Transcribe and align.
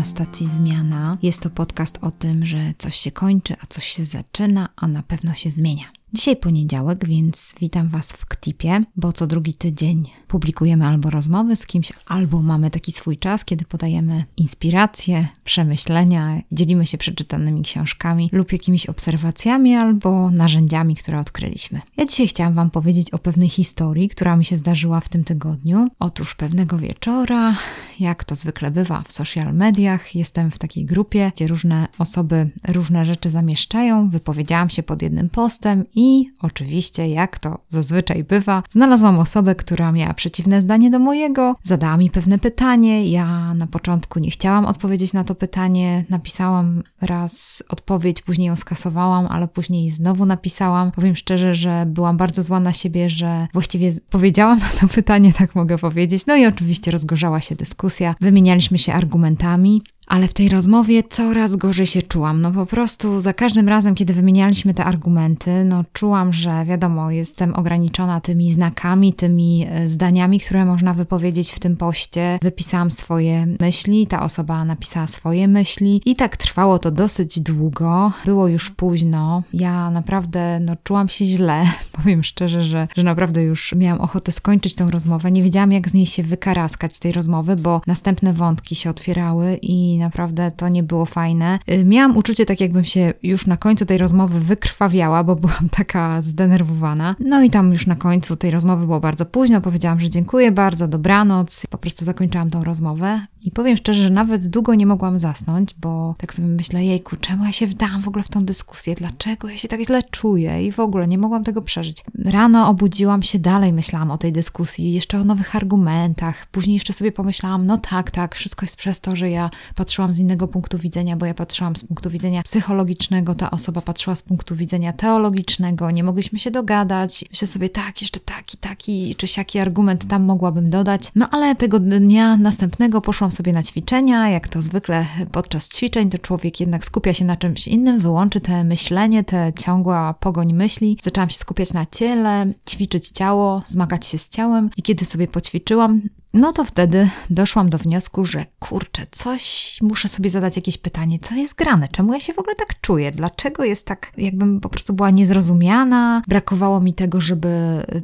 na 0.00 0.04
stacji 0.04 0.48
Zmiana. 0.48 1.18
Jest 1.22 1.42
to 1.42 1.50
podcast 1.50 1.98
o 2.00 2.10
tym, 2.10 2.46
że 2.46 2.72
coś 2.78 2.96
się 2.96 3.10
kończy, 3.10 3.56
a 3.62 3.66
coś 3.66 3.84
się 3.84 4.04
zaczyna, 4.04 4.68
a 4.76 4.88
na 4.88 5.02
pewno 5.02 5.34
się 5.34 5.50
zmienia. 5.50 5.84
Dzisiaj 6.12 6.36
poniedziałek, 6.36 7.06
więc 7.06 7.54
witam 7.60 7.88
Was 7.88 8.12
w 8.12 8.26
Ktipie, 8.26 8.80
bo 8.96 9.12
co 9.12 9.26
drugi 9.26 9.54
tydzień 9.54 10.10
publikujemy 10.28 10.86
albo 10.86 11.10
rozmowy 11.10 11.56
z 11.56 11.66
kimś, 11.66 11.92
albo 12.06 12.42
mamy 12.42 12.70
taki 12.70 12.92
swój 12.92 13.18
czas, 13.18 13.44
kiedy 13.44 13.64
podajemy 13.64 14.24
inspiracje, 14.36 15.28
przemyślenia, 15.44 16.42
dzielimy 16.52 16.86
się 16.86 16.98
przeczytanymi 16.98 17.62
książkami 17.62 18.28
lub 18.32 18.52
jakimiś 18.52 18.86
obserwacjami 18.86 19.74
albo 19.74 20.30
narzędziami, 20.30 20.94
które 20.96 21.20
odkryliśmy. 21.20 21.80
Ja 21.96 22.06
dzisiaj 22.06 22.26
chciałam 22.26 22.54
Wam 22.54 22.70
powiedzieć 22.70 23.10
o 23.10 23.18
pewnej 23.18 23.48
historii, 23.48 24.08
która 24.08 24.36
mi 24.36 24.44
się 24.44 24.56
zdarzyła 24.56 25.00
w 25.00 25.08
tym 25.08 25.24
tygodniu. 25.24 25.88
Otóż 25.98 26.34
pewnego 26.34 26.78
wieczora, 26.78 27.56
jak 28.00 28.24
to 28.24 28.34
zwykle 28.34 28.70
bywa 28.70 29.02
w 29.02 29.12
social 29.12 29.54
mediach, 29.54 30.14
jestem 30.14 30.50
w 30.50 30.58
takiej 30.58 30.84
grupie, 30.84 31.32
gdzie 31.34 31.46
różne 31.46 31.88
osoby 31.98 32.50
różne 32.68 33.04
rzeczy 33.04 33.30
zamieszczają. 33.30 34.10
Wypowiedziałam 34.10 34.70
się 34.70 34.82
pod 34.82 35.02
jednym 35.02 35.30
postem 35.30 35.84
i 35.94 35.99
oczywiście, 36.42 37.08
jak 37.08 37.38
to 37.38 37.58
zazwyczaj 37.68 38.24
bywa, 38.24 38.62
znalazłam 38.70 39.18
osobę, 39.18 39.54
która 39.54 39.92
miała 39.92 40.14
przeciwne 40.14 40.62
zdanie 40.62 40.90
do 40.90 40.98
mojego, 40.98 41.56
zadała 41.62 41.96
mi 41.96 42.10
pewne 42.10 42.38
pytanie. 42.38 43.08
Ja 43.08 43.54
na 43.54 43.66
początku 43.66 44.18
nie 44.18 44.30
chciałam 44.30 44.66
odpowiedzieć 44.66 45.12
na 45.12 45.24
to 45.24 45.34
pytanie, 45.34 46.04
napisałam 46.10 46.82
raz 47.00 47.62
odpowiedź, 47.68 48.22
później 48.22 48.48
ją 48.48 48.56
skasowałam, 48.56 49.26
ale 49.26 49.48
później 49.48 49.90
znowu 49.90 50.26
napisałam. 50.26 50.90
Powiem 50.90 51.16
szczerze, 51.16 51.54
że 51.54 51.86
byłam 51.86 52.16
bardzo 52.16 52.42
zła 52.42 52.60
na 52.60 52.72
siebie, 52.72 53.10
że 53.10 53.46
właściwie 53.52 53.92
powiedziałam 54.10 54.58
na 54.58 54.80
to 54.80 54.88
pytanie, 54.88 55.32
tak 55.32 55.54
mogę 55.54 55.78
powiedzieć. 55.78 56.26
No 56.26 56.36
i 56.36 56.46
oczywiście 56.46 56.90
rozgorzała 56.90 57.40
się 57.40 57.54
dyskusja, 57.54 58.14
wymienialiśmy 58.20 58.78
się 58.78 58.92
argumentami 58.92 59.82
ale 60.10 60.28
w 60.28 60.34
tej 60.34 60.48
rozmowie 60.48 61.02
coraz 61.02 61.56
gorzej 61.56 61.86
się 61.86 62.02
czułam. 62.02 62.40
No 62.40 62.52
po 62.52 62.66
prostu 62.66 63.20
za 63.20 63.32
każdym 63.32 63.68
razem, 63.68 63.94
kiedy 63.94 64.12
wymienialiśmy 64.12 64.74
te 64.74 64.84
argumenty, 64.84 65.64
no 65.64 65.84
czułam, 65.92 66.32
że 66.32 66.64
wiadomo, 66.64 67.10
jestem 67.10 67.54
ograniczona 67.54 68.20
tymi 68.20 68.52
znakami, 68.52 69.14
tymi 69.14 69.66
e, 69.70 69.88
zdaniami, 69.88 70.40
które 70.40 70.64
można 70.64 70.94
wypowiedzieć 70.94 71.52
w 71.52 71.58
tym 71.58 71.76
poście. 71.76 72.38
Wypisałam 72.42 72.90
swoje 72.90 73.46
myśli, 73.60 74.06
ta 74.06 74.22
osoba 74.22 74.64
napisała 74.64 75.06
swoje 75.06 75.48
myśli 75.48 76.02
i 76.04 76.16
tak 76.16 76.36
trwało 76.36 76.78
to 76.78 76.90
dosyć 76.90 77.40
długo. 77.40 78.12
Było 78.24 78.48
już 78.48 78.70
późno. 78.70 79.42
Ja 79.52 79.90
naprawdę 79.90 80.60
no, 80.60 80.76
czułam 80.84 81.08
się 81.08 81.24
źle. 81.24 81.64
Powiem 82.02 82.24
szczerze, 82.24 82.62
że, 82.62 82.88
że 82.96 83.02
naprawdę 83.02 83.42
już 83.42 83.74
miałam 83.74 84.00
ochotę 84.00 84.32
skończyć 84.32 84.74
tą 84.74 84.90
rozmowę. 84.90 85.30
Nie 85.30 85.42
wiedziałam, 85.42 85.72
jak 85.72 85.88
z 85.88 85.94
niej 85.94 86.06
się 86.06 86.22
wykaraskać 86.22 86.96
z 86.96 87.00
tej 87.00 87.12
rozmowy, 87.12 87.56
bo 87.56 87.80
następne 87.86 88.32
wątki 88.32 88.74
się 88.74 88.90
otwierały 88.90 89.58
i 89.62 89.99
naprawdę 90.00 90.50
to 90.50 90.68
nie 90.68 90.82
było 90.82 91.06
fajne. 91.06 91.58
Y, 91.70 91.84
miałam 91.84 92.16
uczucie 92.16 92.46
tak, 92.46 92.60
jakbym 92.60 92.84
się 92.84 93.12
już 93.22 93.46
na 93.46 93.56
końcu 93.56 93.86
tej 93.86 93.98
rozmowy 93.98 94.40
wykrwawiała, 94.40 95.24
bo 95.24 95.36
byłam 95.36 95.68
taka 95.78 96.22
zdenerwowana. 96.22 97.16
No 97.20 97.42
i 97.42 97.50
tam 97.50 97.72
już 97.72 97.86
na 97.86 97.96
końcu 97.96 98.36
tej 98.36 98.50
rozmowy 98.50 98.86
było 98.86 99.00
bardzo 99.00 99.26
późno. 99.26 99.60
Powiedziałam, 99.60 100.00
że 100.00 100.10
dziękuję 100.10 100.52
bardzo, 100.52 100.88
dobranoc. 100.88 101.66
Po 101.70 101.78
prostu 101.78 102.04
zakończyłam 102.04 102.50
tą 102.50 102.64
rozmowę 102.64 103.20
i 103.44 103.50
powiem 103.50 103.76
szczerze, 103.76 104.02
że 104.02 104.10
nawet 104.10 104.48
długo 104.48 104.74
nie 104.74 104.86
mogłam 104.86 105.18
zasnąć, 105.18 105.74
bo 105.74 106.14
tak 106.18 106.34
sobie 106.34 106.48
myślę, 106.48 106.84
jejku, 106.84 107.16
czemu 107.16 107.44
ja 107.44 107.52
się 107.52 107.66
wdałam 107.66 108.02
w 108.02 108.08
ogóle 108.08 108.24
w 108.24 108.28
tą 108.28 108.44
dyskusję? 108.44 108.94
Dlaczego 108.94 109.48
ja 109.48 109.56
się 109.56 109.68
tak 109.68 109.80
źle 109.80 110.02
czuję? 110.02 110.66
I 110.66 110.72
w 110.72 110.80
ogóle 110.80 111.06
nie 111.06 111.18
mogłam 111.18 111.44
tego 111.44 111.62
przeżyć. 111.62 112.04
Rano 112.24 112.68
obudziłam 112.68 113.22
się, 113.22 113.38
dalej 113.38 113.72
myślałam 113.72 114.10
o 114.10 114.18
tej 114.18 114.32
dyskusji, 114.32 114.92
jeszcze 114.92 115.18
o 115.18 115.24
nowych 115.24 115.56
argumentach. 115.56 116.46
Później 116.46 116.74
jeszcze 116.74 116.92
sobie 116.92 117.12
pomyślałam, 117.12 117.66
no 117.66 117.78
tak, 117.78 118.10
tak, 118.10 118.34
wszystko 118.34 118.64
jest 118.64 118.76
przez 118.76 119.00
to, 119.00 119.16
że 119.16 119.30
ja 119.30 119.50
patrzyłam 119.80 120.14
z 120.14 120.18
innego 120.18 120.48
punktu 120.48 120.78
widzenia, 120.78 121.16
bo 121.16 121.26
ja 121.26 121.34
patrzyłam 121.34 121.76
z 121.76 121.84
punktu 121.84 122.10
widzenia 122.10 122.42
psychologicznego, 122.42 123.34
ta 123.34 123.50
osoba 123.50 123.80
patrzyła 123.80 124.16
z 124.16 124.22
punktu 124.22 124.56
widzenia 124.56 124.92
teologicznego, 124.92 125.90
nie 125.90 126.04
mogliśmy 126.04 126.38
się 126.38 126.50
dogadać. 126.50 127.24
Myślę 127.30 127.48
sobie, 127.48 127.68
tak, 127.68 128.00
jeszcze 128.00 128.20
taki, 128.20 128.56
taki 128.56 129.14
czy 129.16 129.26
siaki 129.26 129.58
argument 129.58 130.08
tam 130.08 130.24
mogłabym 130.24 130.70
dodać. 130.70 131.12
No 131.14 131.28
ale 131.30 131.56
tego 131.56 131.78
dnia 131.78 132.36
następnego 132.36 133.00
poszłam 133.00 133.32
sobie 133.32 133.52
na 133.52 133.62
ćwiczenia, 133.62 134.30
jak 134.30 134.48
to 134.48 134.62
zwykle 134.62 135.06
podczas 135.32 135.68
ćwiczeń, 135.68 136.10
to 136.10 136.18
człowiek 136.18 136.60
jednak 136.60 136.84
skupia 136.84 137.14
się 137.14 137.24
na 137.24 137.36
czymś 137.36 137.68
innym, 137.68 138.00
wyłączy 138.00 138.40
te 138.40 138.64
myślenie, 138.64 139.24
te 139.24 139.52
ciągła 139.52 140.14
pogoń 140.14 140.52
myśli. 140.52 140.98
Zaczęłam 141.02 141.30
się 141.30 141.38
skupiać 141.38 141.72
na 141.72 141.86
ciele, 141.86 142.52
ćwiczyć 142.70 143.10
ciało, 143.10 143.62
zmagać 143.66 144.06
się 144.06 144.18
z 144.18 144.28
ciałem 144.28 144.70
i 144.76 144.82
kiedy 144.82 145.04
sobie 145.04 145.26
poćwiczyłam, 145.28 146.02
no 146.34 146.52
to 146.52 146.64
wtedy 146.64 147.10
doszłam 147.30 147.70
do 147.70 147.78
wniosku, 147.78 148.24
że 148.24 148.46
kurczę, 148.58 149.02
coś 149.10 149.76
muszę 149.82 150.08
sobie 150.08 150.30
zadać 150.30 150.56
jakieś 150.56 150.78
pytanie, 150.78 151.18
co 151.18 151.34
jest 151.34 151.54
grane, 151.54 151.88
czemu 151.88 152.12
ja 152.12 152.20
się 152.20 152.32
w 152.32 152.38
ogóle 152.38 152.56
tak 152.56 152.80
czuję, 152.80 153.12
dlaczego 153.12 153.64
jest 153.64 153.86
tak, 153.86 154.12
jakbym 154.16 154.60
po 154.60 154.68
prostu 154.68 154.92
była 154.92 155.10
niezrozumiana, 155.10 156.22
brakowało 156.28 156.80
mi 156.80 156.94
tego, 156.94 157.20
żeby 157.20 157.48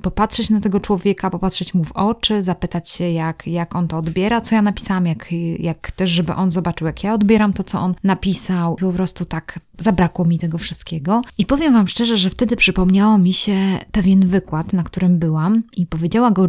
popatrzeć 0.02 0.50
na 0.50 0.60
tego 0.60 0.80
człowieka, 0.80 1.30
popatrzeć 1.30 1.74
mu 1.74 1.84
w 1.84 1.92
oczy, 1.92 2.42
zapytać 2.42 2.90
się, 2.90 3.10
jak, 3.10 3.46
jak 3.46 3.76
on 3.76 3.88
to 3.88 3.98
odbiera, 3.98 4.40
co 4.40 4.54
ja 4.54 4.62
napisałam, 4.62 5.06
jak, 5.06 5.26
jak 5.58 5.90
też, 5.90 6.10
żeby 6.10 6.34
on 6.34 6.50
zobaczył, 6.50 6.86
jak 6.86 7.04
ja 7.04 7.14
odbieram 7.14 7.52
to, 7.52 7.64
co 7.64 7.80
on 7.80 7.94
napisał. 8.04 8.76
Po 8.76 8.92
prostu 8.92 9.24
tak 9.24 9.58
zabrakło 9.78 10.24
mi 10.24 10.38
tego 10.38 10.58
wszystkiego. 10.58 11.22
I 11.38 11.46
powiem 11.46 11.72
Wam 11.72 11.88
szczerze, 11.88 12.16
że 12.16 12.30
wtedy 12.30 12.56
przypomniało 12.56 13.18
mi 13.18 13.32
się 13.32 13.56
pewien 13.92 14.28
wykład, 14.28 14.72
na 14.72 14.82
którym 14.82 15.18
byłam 15.18 15.62
i 15.76 15.86
powiedziała 15.86 16.30
go 16.30 16.48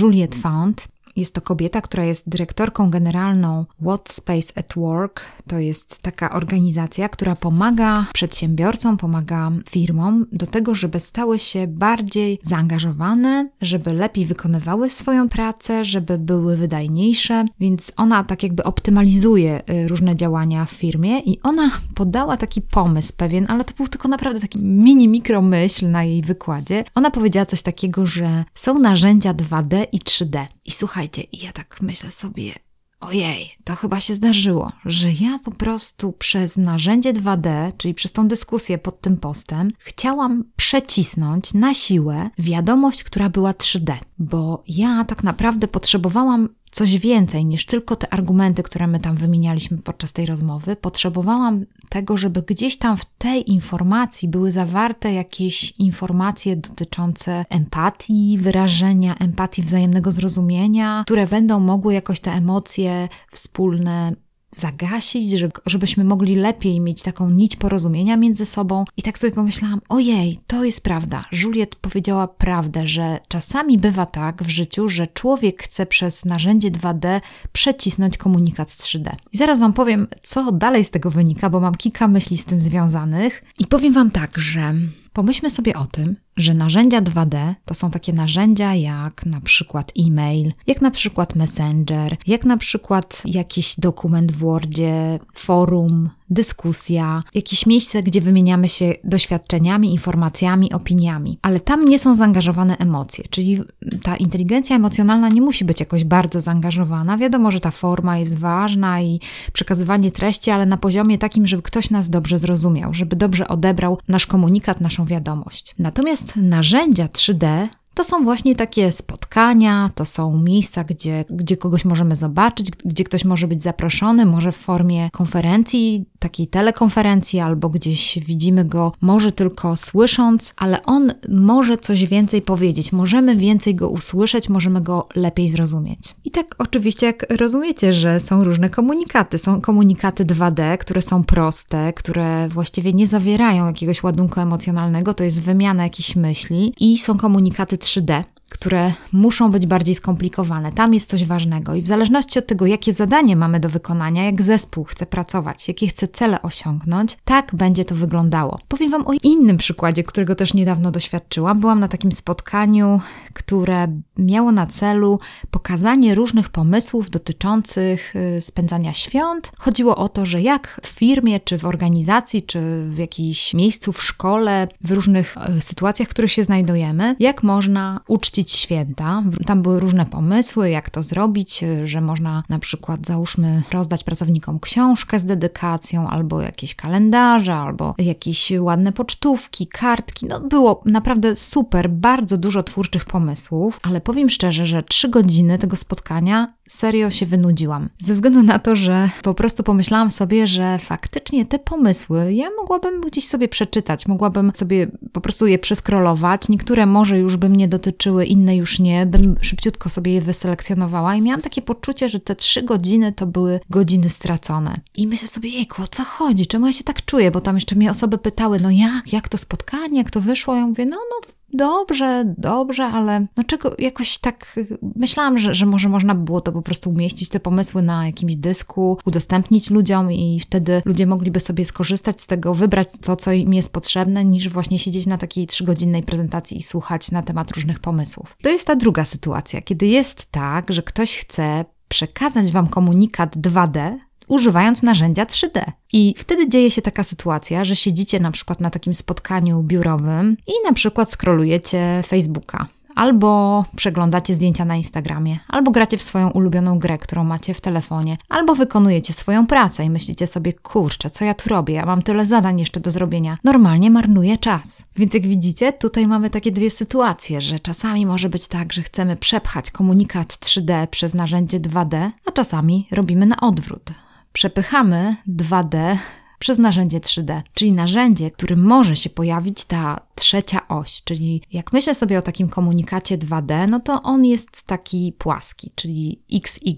Juliette 0.00 0.38
Found, 0.38 0.88
jest 1.16 1.34
to 1.34 1.40
kobieta, 1.40 1.80
która 1.80 2.04
jest 2.04 2.28
dyrektorką 2.28 2.90
generalną 2.90 3.64
What 3.82 4.10
Space 4.10 4.52
at 4.58 4.74
Work. 4.76 5.20
To 5.46 5.58
jest 5.58 6.02
taka 6.02 6.30
organizacja, 6.30 7.08
która 7.08 7.36
pomaga 7.36 8.06
przedsiębiorcom, 8.12 8.96
pomaga 8.96 9.52
firmom 9.70 10.26
do 10.32 10.46
tego, 10.46 10.74
żeby 10.74 11.00
stały 11.00 11.38
się 11.38 11.66
bardziej 11.66 12.38
zaangażowane, 12.42 13.48
żeby 13.60 13.92
lepiej 13.92 14.26
wykonywały 14.26 14.90
swoją 14.90 15.28
pracę, 15.28 15.84
żeby 15.84 16.18
były 16.18 16.56
wydajniejsze. 16.56 17.44
Więc 17.60 17.92
ona 17.96 18.24
tak 18.24 18.42
jakby 18.42 18.64
optymalizuje 18.64 19.62
y, 19.70 19.88
różne 19.88 20.16
działania 20.16 20.64
w 20.64 20.70
firmie 20.70 21.20
i 21.20 21.42
ona 21.42 21.70
podała 21.94 22.36
taki 22.36 22.62
pomysł 22.62 23.12
pewien, 23.16 23.46
ale 23.48 23.64
to 23.64 23.74
był 23.74 23.88
tylko 23.88 24.08
naprawdę 24.08 24.40
taki 24.40 24.58
mini 24.58 25.08
mikromyśl 25.08 25.90
na 25.90 26.04
jej 26.04 26.22
wykładzie. 26.22 26.84
Ona 26.94 27.10
powiedziała 27.10 27.46
coś 27.46 27.62
takiego, 27.62 28.06
że 28.06 28.44
są 28.54 28.78
narzędzia 28.78 29.34
2D 29.34 29.86
i 29.92 29.98
3D. 29.98 30.46
I 30.64 30.70
słuchajcie, 30.70 31.22
ja 31.32 31.52
tak 31.52 31.78
myślę 31.82 32.10
sobie, 32.10 32.52
ojej, 33.00 33.50
to 33.64 33.76
chyba 33.76 34.00
się 34.00 34.14
zdarzyło, 34.14 34.72
że 34.84 35.12
ja 35.12 35.38
po 35.44 35.50
prostu 35.50 36.12
przez 36.12 36.56
narzędzie 36.56 37.12
2D, 37.12 37.72
czyli 37.76 37.94
przez 37.94 38.12
tą 38.12 38.28
dyskusję 38.28 38.78
pod 38.78 39.00
tym 39.00 39.16
postem, 39.16 39.72
chciałam 39.78 40.44
przecisnąć 40.56 41.54
na 41.54 41.74
siłę 41.74 42.30
wiadomość, 42.38 43.04
która 43.04 43.28
była 43.28 43.52
3D, 43.52 43.92
bo 44.18 44.62
ja 44.68 45.04
tak 45.04 45.22
naprawdę 45.22 45.68
potrzebowałam 45.68 46.48
coś 46.74 46.98
więcej 46.98 47.44
niż 47.44 47.66
tylko 47.66 47.96
te 47.96 48.12
argumenty, 48.12 48.62
które 48.62 48.86
my 48.86 49.00
tam 49.00 49.16
wymienialiśmy 49.16 49.78
podczas 49.78 50.12
tej 50.12 50.26
rozmowy. 50.26 50.76
Potrzebowałam 50.76 51.64
tego, 51.88 52.16
żeby 52.16 52.42
gdzieś 52.42 52.76
tam 52.76 52.96
w 52.96 53.04
tej 53.04 53.50
informacji 53.50 54.28
były 54.28 54.50
zawarte 54.50 55.12
jakieś 55.12 55.70
informacje 55.70 56.56
dotyczące 56.56 57.44
empatii, 57.50 58.38
wyrażenia 58.40 59.14
empatii, 59.14 59.62
wzajemnego 59.62 60.12
zrozumienia, 60.12 61.02
które 61.06 61.26
będą 61.26 61.60
mogły 61.60 61.94
jakoś 61.94 62.20
te 62.20 62.32
emocje 62.32 63.08
wspólne 63.30 64.12
zagasić, 64.54 65.30
żeby, 65.30 65.52
żebyśmy 65.66 66.04
mogli 66.04 66.36
lepiej 66.36 66.80
mieć 66.80 67.02
taką 67.02 67.30
nić 67.30 67.56
porozumienia 67.56 68.16
między 68.16 68.46
sobą. 68.46 68.84
I 68.96 69.02
tak 69.02 69.18
sobie 69.18 69.32
pomyślałam, 69.32 69.80
ojej, 69.88 70.38
to 70.46 70.64
jest 70.64 70.82
prawda. 70.82 71.22
Juliet 71.32 71.76
powiedziała 71.76 72.28
prawdę, 72.28 72.86
że 72.86 73.20
czasami 73.28 73.78
bywa 73.78 74.06
tak 74.06 74.42
w 74.42 74.48
życiu, 74.48 74.88
że 74.88 75.06
człowiek 75.06 75.62
chce 75.62 75.86
przez 75.86 76.24
narzędzie 76.24 76.70
2D 76.70 77.20
przecisnąć 77.52 78.18
komunikat 78.18 78.70
z 78.70 78.82
3D. 78.82 79.10
I 79.32 79.36
zaraz 79.36 79.58
Wam 79.58 79.72
powiem, 79.72 80.06
co 80.22 80.52
dalej 80.52 80.84
z 80.84 80.90
tego 80.90 81.10
wynika, 81.10 81.50
bo 81.50 81.60
mam 81.60 81.74
kilka 81.74 82.08
myśli 82.08 82.38
z 82.38 82.44
tym 82.44 82.62
związanych. 82.62 83.44
I 83.58 83.66
powiem 83.66 83.92
Wam 83.92 84.10
tak, 84.10 84.38
że 84.38 84.74
pomyślmy 85.14 85.50
sobie 85.50 85.74
o 85.76 85.86
tym, 85.86 86.16
że 86.36 86.54
narzędzia 86.54 87.02
2D 87.02 87.54
to 87.64 87.74
są 87.74 87.90
takie 87.90 88.12
narzędzia 88.12 88.74
jak 88.74 89.26
na 89.26 89.40
przykład 89.40 89.92
e-mail, 89.98 90.52
jak 90.66 90.80
na 90.80 90.90
przykład 90.90 91.36
Messenger, 91.36 92.16
jak 92.26 92.44
na 92.44 92.56
przykład 92.56 93.22
jakiś 93.24 93.80
dokument 93.80 94.32
w 94.32 94.38
Wordzie, 94.38 95.18
forum, 95.34 96.10
dyskusja, 96.30 97.22
jakieś 97.34 97.66
miejsce, 97.66 98.02
gdzie 98.02 98.20
wymieniamy 98.20 98.68
się 98.68 98.92
doświadczeniami, 99.04 99.92
informacjami, 99.92 100.72
opiniami, 100.72 101.38
ale 101.42 101.60
tam 101.60 101.84
nie 101.84 101.98
są 101.98 102.14
zaangażowane 102.14 102.76
emocje, 102.76 103.24
czyli 103.30 103.60
ta 104.02 104.16
inteligencja 104.16 104.76
emocjonalna 104.76 105.28
nie 105.28 105.40
musi 105.40 105.64
być 105.64 105.80
jakoś 105.80 106.04
bardzo 106.04 106.40
zaangażowana. 106.40 107.18
Wiadomo, 107.18 107.50
że 107.50 107.60
ta 107.60 107.70
forma 107.70 108.18
jest 108.18 108.38
ważna 108.38 109.00
i 109.00 109.20
przekazywanie 109.52 110.12
treści, 110.12 110.50
ale 110.50 110.66
na 110.66 110.76
poziomie 110.76 111.18
takim, 111.18 111.46
żeby 111.46 111.62
ktoś 111.62 111.90
nas 111.90 112.10
dobrze 112.10 112.38
zrozumiał, 112.38 112.94
żeby 112.94 113.16
dobrze 113.16 113.48
odebrał 113.48 113.98
nasz 114.08 114.26
komunikat, 114.26 114.80
naszą 114.80 115.04
wiadomość. 115.06 115.74
Natomiast 115.78 116.36
narzędzia 116.36 117.06
3D 117.06 117.68
To 117.94 118.04
są 118.04 118.24
właśnie 118.24 118.56
takie 118.56 118.92
spotkania, 118.92 119.90
to 119.94 120.04
są 120.04 120.38
miejsca, 120.38 120.84
gdzie, 120.84 121.24
gdzie 121.30 121.56
kogoś 121.56 121.84
możemy 121.84 122.16
zobaczyć, 122.16 122.70
gdzie 122.84 123.04
ktoś 123.04 123.24
może 123.24 123.48
być 123.48 123.62
zaproszony, 123.62 124.26
może 124.26 124.52
w 124.52 124.56
formie 124.56 125.10
konferencji, 125.10 126.04
takiej 126.18 126.46
telekonferencji, 126.46 127.40
albo 127.40 127.68
gdzieś 127.68 128.18
widzimy 128.26 128.64
go, 128.64 128.92
może 129.00 129.32
tylko 129.32 129.76
słysząc, 129.76 130.54
ale 130.56 130.82
on 130.82 131.12
może 131.28 131.78
coś 131.78 132.06
więcej 132.06 132.42
powiedzieć, 132.42 132.92
możemy 132.92 133.36
więcej 133.36 133.74
go 133.74 133.88
usłyszeć, 133.88 134.48
możemy 134.48 134.80
go 134.80 135.08
lepiej 135.14 135.48
zrozumieć. 135.48 136.14
I 136.24 136.30
tak 136.30 136.54
oczywiście, 136.58 137.06
jak 137.06 137.26
rozumiecie, 137.38 137.92
że 137.92 138.20
są 138.20 138.44
różne 138.44 138.70
komunikaty. 138.70 139.38
Są 139.38 139.60
komunikaty 139.60 140.24
2D, 140.24 140.78
które 140.78 141.02
są 141.02 141.24
proste, 141.24 141.92
które 141.92 142.48
właściwie 142.48 142.92
nie 142.92 143.06
zawierają 143.06 143.66
jakiegoś 143.66 144.02
ładunku 144.02 144.40
emocjonalnego, 144.40 145.14
to 145.14 145.24
jest 145.24 145.42
wymiana 145.42 145.82
jakichś 145.82 146.16
myśli, 146.16 146.74
i 146.80 146.98
są 146.98 147.18
komunikaty 147.18 147.78
3D, 147.84 148.24
które 148.54 148.92
muszą 149.12 149.50
być 149.50 149.66
bardziej 149.66 149.94
skomplikowane. 149.94 150.72
Tam 150.72 150.94
jest 150.94 151.10
coś 151.10 151.24
ważnego 151.24 151.74
i 151.74 151.82
w 151.82 151.86
zależności 151.86 152.38
od 152.38 152.46
tego, 152.46 152.66
jakie 152.66 152.92
zadanie 152.92 153.36
mamy 153.36 153.60
do 153.60 153.68
wykonania, 153.68 154.24
jak 154.24 154.42
zespół 154.42 154.84
chce 154.84 155.06
pracować, 155.06 155.68
jakie 155.68 155.86
chce 155.86 156.08
cele 156.08 156.42
osiągnąć, 156.42 157.16
tak 157.24 157.54
będzie 157.54 157.84
to 157.84 157.94
wyglądało. 157.94 158.58
Powiem 158.68 158.90
Wam 158.90 159.06
o 159.06 159.12
innym 159.22 159.56
przykładzie, 159.56 160.02
którego 160.02 160.34
też 160.34 160.54
niedawno 160.54 160.90
doświadczyłam. 160.90 161.60
Byłam 161.60 161.80
na 161.80 161.88
takim 161.88 162.12
spotkaniu, 162.12 163.00
które 163.34 163.86
miało 164.18 164.52
na 164.52 164.66
celu 164.66 165.20
pokazanie 165.50 166.14
różnych 166.14 166.48
pomysłów 166.48 167.10
dotyczących 167.10 168.16
y, 168.16 168.40
spędzania 168.40 168.92
świąt. 168.92 169.52
Chodziło 169.58 169.96
o 169.96 170.08
to, 170.08 170.26
że 170.26 170.42
jak 170.42 170.80
w 170.82 170.88
firmie, 170.88 171.40
czy 171.40 171.58
w 171.58 171.64
organizacji, 171.64 172.42
czy 172.42 172.84
w 172.88 172.98
jakimś 172.98 173.54
miejscu, 173.54 173.92
w 173.92 174.02
szkole, 174.02 174.68
w 174.80 174.90
różnych 174.90 175.34
y, 175.58 175.62
sytuacjach, 175.62 176.08
w 176.08 176.10
których 176.10 176.32
się 176.32 176.44
znajdujemy, 176.44 177.16
jak 177.18 177.42
można 177.42 177.73
uczcić 178.08 178.34
uczcić 178.34 178.52
święta. 178.52 179.22
Tam 179.46 179.62
były 179.62 179.80
różne 179.80 180.06
pomysły, 180.06 180.70
jak 180.70 180.90
to 180.90 181.02
zrobić, 181.02 181.64
że 181.84 182.00
można 182.00 182.42
na 182.48 182.58
przykład, 182.58 183.06
załóżmy, 183.06 183.62
rozdać 183.72 184.04
pracownikom 184.04 184.60
książkę 184.60 185.18
z 185.18 185.24
dedykacją, 185.24 186.08
albo 186.08 186.40
jakieś 186.40 186.74
kalendarze, 186.74 187.54
albo 187.54 187.94
jakieś 187.98 188.52
ładne 188.58 188.92
pocztówki, 188.92 189.66
kartki. 189.66 190.26
No 190.26 190.40
było 190.40 190.82
naprawdę 190.84 191.36
super, 191.36 191.90
bardzo 191.90 192.36
dużo 192.36 192.62
twórczych 192.62 193.04
pomysłów, 193.04 193.80
ale 193.82 194.00
powiem 194.00 194.30
szczerze, 194.30 194.66
że 194.66 194.82
trzy 194.82 195.08
godziny 195.08 195.58
tego 195.58 195.76
spotkania 195.76 196.54
serio 196.68 197.10
się 197.10 197.26
wynudziłam. 197.26 197.88
Ze 197.98 198.12
względu 198.12 198.42
na 198.42 198.58
to, 198.58 198.76
że 198.76 199.10
po 199.22 199.34
prostu 199.34 199.62
pomyślałam 199.62 200.10
sobie, 200.10 200.46
że 200.46 200.78
faktycznie 200.78 201.46
te 201.46 201.58
pomysły 201.58 202.34
ja 202.34 202.46
mogłabym 202.60 203.00
gdzieś 203.00 203.28
sobie 203.28 203.48
przeczytać, 203.48 204.06
mogłabym 204.06 204.52
sobie 204.54 204.86
po 205.12 205.20
prostu 205.20 205.46
je 205.46 205.58
przeskrolować. 205.58 206.48
Niektóre 206.48 206.86
może 206.86 207.18
już 207.18 207.36
by 207.36 207.48
mnie 207.64 207.68
dotyczyły, 207.68 208.26
inne 208.26 208.56
już 208.56 208.78
nie, 208.78 209.06
bym 209.06 209.36
szybciutko 209.40 209.88
sobie 209.88 210.12
je 210.12 210.20
wyselekcjonowała 210.20 211.16
i 211.16 211.22
miałam 211.22 211.42
takie 211.42 211.62
poczucie, 211.62 212.08
że 212.08 212.20
te 212.20 212.36
trzy 212.36 212.62
godziny 212.62 213.12
to 213.12 213.26
były 213.26 213.60
godziny 213.70 214.08
stracone. 214.08 214.80
I 214.94 215.06
myślę 215.06 215.28
sobie, 215.28 215.50
jejku, 215.50 215.82
o 215.82 215.86
co 215.86 216.04
chodzi? 216.04 216.46
Czemu 216.46 216.66
ja 216.66 216.72
się 216.72 216.84
tak 216.84 217.04
czuję? 217.04 217.30
Bo 217.30 217.40
tam 217.40 217.54
jeszcze 217.54 217.74
mnie 217.74 217.90
osoby 217.90 218.18
pytały, 218.18 218.60
no 218.60 218.70
jak, 218.70 219.12
jak 219.12 219.28
to 219.28 219.38
spotkanie, 219.38 219.98
jak 219.98 220.10
to 220.10 220.20
wyszło? 220.20 220.56
Ja 220.56 220.66
mówię, 220.66 220.86
no, 220.86 220.96
no 220.96 221.28
dobrze, 221.54 222.34
dobrze, 222.38 222.84
ale 222.84 223.26
no 223.36 223.44
czego 223.44 223.74
jakoś 223.78 224.18
tak 224.18 224.56
myślałam, 224.96 225.38
że, 225.38 225.54
że 225.54 225.66
może 225.66 225.88
można 225.88 226.14
by 226.14 226.24
było 226.24 226.40
to 226.40 226.52
po 226.52 226.62
prostu 226.62 226.90
umieścić, 226.90 227.28
te 227.28 227.40
pomysły 227.40 227.82
na 227.82 228.06
jakimś 228.06 228.36
dysku, 228.36 228.98
udostępnić 229.04 229.70
ludziom 229.70 230.12
i 230.12 230.40
wtedy 230.40 230.82
ludzie 230.84 231.06
mogliby 231.06 231.40
sobie 231.40 231.64
skorzystać 231.64 232.20
z 232.20 232.26
tego, 232.26 232.54
wybrać 232.54 232.88
to, 233.00 233.16
co 233.16 233.32
im 233.32 233.54
jest 233.54 233.72
potrzebne, 233.72 234.24
niż 234.24 234.48
właśnie 234.48 234.78
siedzieć 234.78 235.06
na 235.06 235.18
takiej 235.18 235.46
trzygodzinnej 235.46 236.02
prezentacji 236.02 236.56
i 236.56 236.62
słuchać 236.62 237.10
na 237.10 237.22
temat 237.22 237.50
różnych 237.50 237.80
pomysłów. 237.80 238.36
To 238.42 238.48
jest 238.48 238.66
ta 238.66 238.76
druga 238.76 239.04
sytuacja, 239.04 239.62
kiedy 239.62 239.86
jest 239.86 240.30
tak, 240.30 240.72
że 240.72 240.82
ktoś 240.82 241.18
chce 241.18 241.64
przekazać 241.88 242.50
Wam 242.50 242.68
komunikat 242.68 243.36
2D, 243.36 243.98
używając 244.28 244.82
narzędzia 244.82 245.24
3D. 245.24 245.62
I 245.92 246.14
wtedy 246.18 246.48
dzieje 246.48 246.70
się 246.70 246.82
taka 246.82 247.02
sytuacja, 247.02 247.64
że 247.64 247.76
siedzicie 247.76 248.20
na 248.20 248.30
przykład 248.30 248.60
na 248.60 248.70
takim 248.70 248.94
spotkaniu 248.94 249.62
biurowym 249.62 250.36
i 250.46 250.52
na 250.68 250.72
przykład 250.72 251.12
skrolujecie 251.12 252.02
Facebooka 252.06 252.66
albo 252.94 253.64
przeglądacie 253.76 254.34
zdjęcia 254.34 254.64
na 254.64 254.76
Instagramie, 254.76 255.38
albo 255.48 255.70
gracie 255.70 255.98
w 255.98 256.02
swoją 256.02 256.30
ulubioną 256.30 256.78
grę, 256.78 256.98
którą 256.98 257.24
macie 257.24 257.54
w 257.54 257.60
telefonie, 257.60 258.18
albo 258.28 258.54
wykonujecie 258.54 259.12
swoją 259.12 259.46
pracę 259.46 259.84
i 259.84 259.90
myślicie 259.90 260.26
sobie, 260.26 260.52
kurczę, 260.52 261.10
co 261.10 261.24
ja 261.24 261.34
tu 261.34 261.48
robię? 261.48 261.74
Ja 261.74 261.86
mam 261.86 262.02
tyle 262.02 262.26
zadań 262.26 262.60
jeszcze 262.60 262.80
do 262.80 262.90
zrobienia. 262.90 263.38
Normalnie 263.44 263.90
marnuję 263.90 264.38
czas. 264.38 264.84
Więc 264.96 265.14
jak 265.14 265.26
widzicie, 265.26 265.72
tutaj 265.72 266.06
mamy 266.06 266.30
takie 266.30 266.52
dwie 266.52 266.70
sytuacje, 266.70 267.40
że 267.40 267.60
czasami 267.60 268.06
może 268.06 268.28
być 268.28 268.48
tak, 268.48 268.72
że 268.72 268.82
chcemy 268.82 269.16
przepchać 269.16 269.70
komunikat 269.70 270.28
3D 270.28 270.86
przez 270.86 271.14
narzędzie 271.14 271.60
2D, 271.60 272.10
a 272.26 272.32
czasami 272.32 272.88
robimy 272.90 273.26
na 273.26 273.36
odwrót 273.40 273.90
przepychamy 274.34 275.16
2D 275.28 275.96
przez 276.38 276.58
narzędzie 276.58 277.00
3D, 277.00 277.42
czyli 277.54 277.72
narzędzie, 277.72 278.30
którym 278.30 278.64
może 278.64 278.96
się 278.96 279.10
pojawić 279.10 279.64
ta 279.64 280.00
trzecia 280.14 280.68
oś, 280.68 281.02
czyli 281.02 281.42
jak 281.52 281.72
myślę 281.72 281.94
sobie 281.94 282.18
o 282.18 282.22
takim 282.22 282.48
komunikacie 282.48 283.18
2D, 283.18 283.68
no 283.68 283.80
to 283.80 284.02
on 284.02 284.24
jest 284.24 284.66
taki 284.66 285.12
płaski, 285.18 285.70
czyli 285.74 286.22
XY 286.32 286.74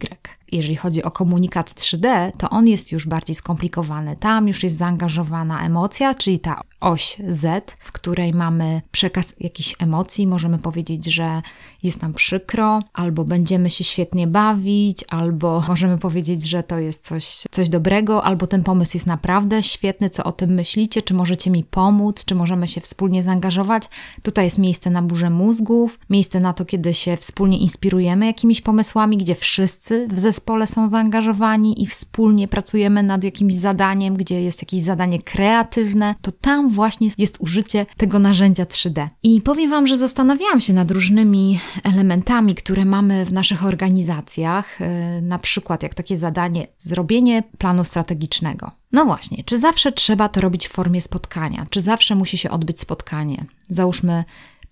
jeżeli 0.53 0.77
chodzi 0.77 1.03
o 1.03 1.11
komunikat 1.11 1.71
3D, 1.71 2.33
to 2.39 2.51
on 2.51 2.69
jest 2.69 2.93
już 2.93 3.07
bardziej 3.07 3.37
skomplikowany. 3.37 4.17
Tam 4.17 4.49
już 4.49 4.63
jest 4.63 4.77
zaangażowana 4.77 5.67
emocja, 5.67 6.15
czyli 6.15 6.39
ta 6.39 6.61
oś 6.81 7.17
Z, 7.29 7.71
w 7.81 7.93
której 7.93 8.35
mamy 8.35 8.83
przekaz 8.91 9.35
jakichś 9.41 9.75
emocji. 9.79 10.27
Możemy 10.27 10.59
powiedzieć, 10.59 11.05
że 11.05 11.43
jest 11.83 12.03
nam 12.03 12.15
przykro, 12.15 12.81
albo 12.93 13.25
będziemy 13.25 13.71
się 13.71 13.85
świetnie 13.85 14.27
bawić, 14.27 15.05
albo 15.09 15.61
możemy 15.69 15.99
powiedzieć, 15.99 16.43
że 16.43 16.63
to 16.63 16.79
jest 16.79 17.07
coś, 17.07 17.45
coś 17.51 17.69
dobrego, 17.69 18.25
albo 18.25 18.47
ten 18.47 18.63
pomysł 18.63 18.97
jest 18.97 19.07
naprawdę 19.07 19.63
świetny, 19.63 20.11
co 20.11 20.25
o 20.25 20.33
tym 20.33 20.51
myślicie, 20.51 21.03
czy 21.03 21.15
możecie 21.15 21.51
mi 21.51 21.65
pomóc, 21.65 22.25
czy 22.25 22.35
możemy 22.35 22.69
się 22.69 22.81
wspólnie 22.81 23.23
zaangażować. 23.27 23.83
Tutaj 24.23 24.45
jest 24.45 24.59
miejsce 24.59 24.91
na 24.91 25.03
burzę 25.03 25.31
mózgów, 25.31 25.99
miejsce 26.11 26.41
na 26.41 26.53
to, 26.53 26.65
kiedy 26.65 26.95
się 26.95 27.17
wspólnie 27.17 27.59
inspirujemy 27.59 28.27
jakimiś 28.27 28.61
pomysłami, 28.61 29.17
gdzie 29.17 29.35
wszyscy 29.35 30.09
w 30.11 30.19
zespole 30.19 30.67
są 30.67 30.89
zaangażowani 30.89 31.83
i 31.83 31.87
wspólnie 31.87 32.49
pracujemy 32.49 33.03
nad 33.03 33.25
jakimś 33.25 33.55
zadaniem, 33.55 34.17
gdzie 34.17 34.43
jest 34.43 34.63
jakieś 34.63 34.83
zadanie 34.83 35.23
kreatywne, 35.23 36.15
to 36.23 36.33
tam 36.33 36.71
właśnie 36.71 37.09
jest 37.19 37.37
użycie 37.41 37.87
tego 37.97 38.19
narzędzia 38.19 38.65
3D. 38.65 39.09
I 39.23 39.41
powiem 39.41 39.71
Wam, 39.71 39.87
że 39.87 39.97
zastanawiałam 39.97 40.61
się 40.61 40.73
nad 40.73 40.91
różnymi 40.91 41.61
elementami, 41.85 42.55
które 42.55 42.85
mamy 42.85 43.25
w 43.25 43.33
naszych 43.33 43.65
organizacjach, 43.65 44.81
e, 44.81 45.21
na 45.23 45.39
przykład 45.39 45.83
jak 45.83 45.95
takie 45.95 46.17
zadanie 46.17 46.67
zrobienie 46.79 47.43
planu 47.59 47.85
strategicznego. 47.85 48.71
No 48.93 49.05
właśnie, 49.05 49.45
czy 49.45 49.59
zawsze 49.59 49.93
trzeba 49.93 50.29
to 50.29 50.41
robić 50.41 50.69
w 50.69 50.73
formie 50.73 51.01
spotkania? 51.01 51.67
Czy 51.71 51.83
zawsze 51.83 52.15
musi 52.15 52.39
się 52.39 52.51
odbyć 52.51 52.81
spotkanie? 52.81 53.45
Załóżmy 53.69 54.25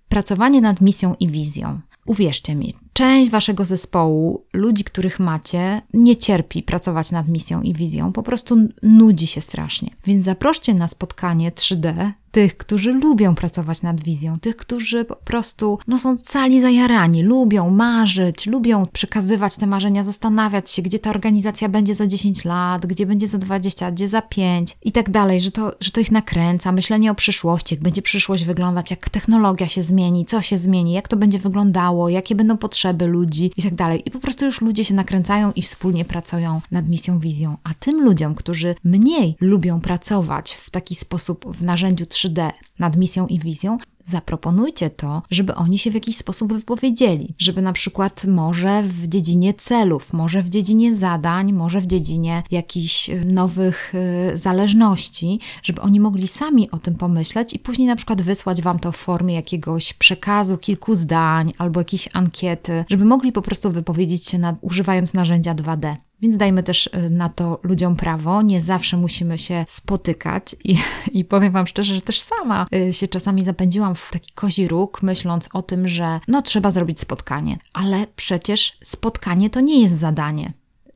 pracowanie 0.08 0.60
nad 0.60 0.80
misją 0.80 1.14
i 1.20 1.28
wizją. 1.28 1.80
Uwierzcie 2.06 2.54
mi, 2.54 2.74
część 2.94 3.30
waszego 3.30 3.64
zespołu, 3.64 4.44
ludzi, 4.52 4.84
których 4.84 5.20
macie, 5.20 5.82
nie 5.94 6.16
cierpi 6.16 6.62
pracować 6.62 7.10
nad 7.10 7.28
misją 7.28 7.62
i 7.62 7.74
wizją, 7.74 8.12
po 8.12 8.22
prostu 8.22 8.56
nudzi 8.82 9.26
się 9.26 9.40
strasznie. 9.40 9.90
Więc 10.06 10.24
zaproście 10.24 10.74
na 10.74 10.88
spotkanie 10.88 11.52
3D 11.52 12.12
tych, 12.34 12.56
którzy 12.56 12.92
lubią 12.92 13.34
pracować 13.34 13.82
nad 13.82 14.02
wizją, 14.02 14.38
tych, 14.38 14.56
którzy 14.56 15.04
po 15.04 15.16
prostu 15.16 15.78
no, 15.88 15.98
są 15.98 16.16
cali 16.16 16.60
zajarani, 16.60 17.22
lubią 17.22 17.70
marzyć, 17.70 18.46
lubią 18.46 18.86
przekazywać 18.86 19.56
te 19.56 19.66
marzenia, 19.66 20.04
zastanawiać 20.04 20.70
się, 20.70 20.82
gdzie 20.82 20.98
ta 20.98 21.10
organizacja 21.10 21.68
będzie 21.68 21.94
za 21.94 22.06
10 22.06 22.44
lat, 22.44 22.86
gdzie 22.86 23.06
będzie 23.06 23.28
za 23.28 23.38
20, 23.38 23.90
gdzie 23.90 24.08
za 24.08 24.22
5 24.22 24.76
i 24.82 24.92
tak 24.92 25.10
dalej, 25.10 25.40
że 25.40 25.50
to, 25.50 25.72
że 25.80 25.90
to 25.90 26.00
ich 26.00 26.10
nakręca, 26.10 26.72
myślenie 26.72 27.10
o 27.10 27.14
przyszłości, 27.14 27.74
jak 27.74 27.82
będzie 27.82 28.02
przyszłość 28.02 28.44
wyglądać, 28.44 28.90
jak 28.90 29.08
technologia 29.08 29.68
się 29.68 29.82
zmieni, 29.82 30.26
co 30.26 30.40
się 30.40 30.58
zmieni, 30.58 30.92
jak 30.92 31.08
to 31.08 31.16
będzie 31.16 31.38
wyglądało, 31.38 32.08
jakie 32.08 32.34
będą 32.34 32.58
potrzeby 32.84 33.06
ludzi 33.06 33.52
i 33.56 33.62
tak 33.62 33.74
dalej. 33.74 34.02
I 34.06 34.10
po 34.10 34.20
prostu 34.20 34.44
już 34.44 34.60
ludzie 34.60 34.84
się 34.84 34.94
nakręcają 34.94 35.52
i 35.52 35.62
wspólnie 35.62 36.04
pracują 36.04 36.60
nad 36.70 36.88
misją, 36.88 37.18
wizją. 37.18 37.56
A 37.64 37.74
tym 37.74 38.04
ludziom, 38.04 38.34
którzy 38.34 38.74
mniej 38.84 39.36
lubią 39.40 39.80
pracować 39.80 40.52
w 40.54 40.70
taki 40.70 40.94
sposób 40.94 41.56
w 41.56 41.62
narzędziu 41.62 42.06
3 42.06 42.28
3D 42.28 42.50
nad 42.78 42.96
misją 42.96 43.26
i 43.26 43.38
wizją, 43.38 43.78
zaproponujcie 44.04 44.90
to, 44.90 45.22
żeby 45.30 45.54
oni 45.54 45.78
się 45.78 45.90
w 45.90 45.94
jakiś 45.94 46.16
sposób 46.16 46.52
wypowiedzieli, 46.52 47.34
żeby 47.38 47.62
na 47.62 47.72
przykład 47.72 48.24
może 48.24 48.82
w 48.82 49.08
dziedzinie 49.08 49.54
celów, 49.54 50.12
może 50.12 50.42
w 50.42 50.48
dziedzinie 50.48 50.94
zadań, 50.94 51.52
może 51.52 51.80
w 51.80 51.86
dziedzinie 51.86 52.42
jakichś 52.50 53.10
y, 53.10 53.24
nowych 53.24 53.92
y, 53.94 54.36
zależności, 54.36 55.40
żeby 55.62 55.80
oni 55.80 56.00
mogli 56.00 56.28
sami 56.28 56.70
o 56.70 56.78
tym 56.78 56.94
pomyśleć 56.94 57.54
i 57.54 57.58
później 57.58 57.88
na 57.88 57.96
przykład 57.96 58.22
wysłać 58.22 58.62
wam 58.62 58.78
to 58.78 58.92
w 58.92 58.96
formie 58.96 59.34
jakiegoś 59.34 59.92
przekazu, 59.92 60.58
kilku 60.58 60.94
zdań 60.94 61.52
albo 61.58 61.80
jakiejś 61.80 62.08
ankiety, 62.12 62.84
żeby 62.90 63.04
mogli 63.04 63.32
po 63.32 63.42
prostu 63.42 63.70
wypowiedzieć 63.70 64.26
się 64.26 64.38
nad, 64.38 64.56
używając 64.60 65.14
narzędzia 65.14 65.54
2D. 65.54 65.96
Więc 66.22 66.36
dajmy 66.36 66.62
też 66.62 66.86
y, 66.86 67.10
na 67.10 67.28
to 67.28 67.60
ludziom 67.62 67.96
prawo. 67.96 68.42
Nie 68.42 68.62
zawsze 68.62 68.96
musimy 68.96 69.38
się 69.38 69.64
spotykać 69.68 70.56
i, 70.64 70.78
i 71.18 71.24
powiem 71.24 71.52
Wam 71.52 71.66
szczerze, 71.66 71.94
że 71.94 72.00
też 72.00 72.20
sama 72.20 72.66
y, 72.74 72.92
się 72.92 73.08
czasami 73.08 73.44
zapędziłam 73.44 73.94
w 73.94 74.10
taki 74.12 74.32
kozi 74.32 74.68
róg, 74.68 75.02
myśląc 75.02 75.48
o 75.52 75.62
tym, 75.62 75.88
że 75.88 76.20
no 76.28 76.42
trzeba 76.42 76.70
zrobić 76.70 77.00
spotkanie. 77.00 77.58
Ale 77.72 78.06
przecież 78.16 78.78
spotkanie 78.82 79.50
to 79.50 79.60
nie 79.60 79.82
jest 79.82 79.98
zadanie. 79.98 80.52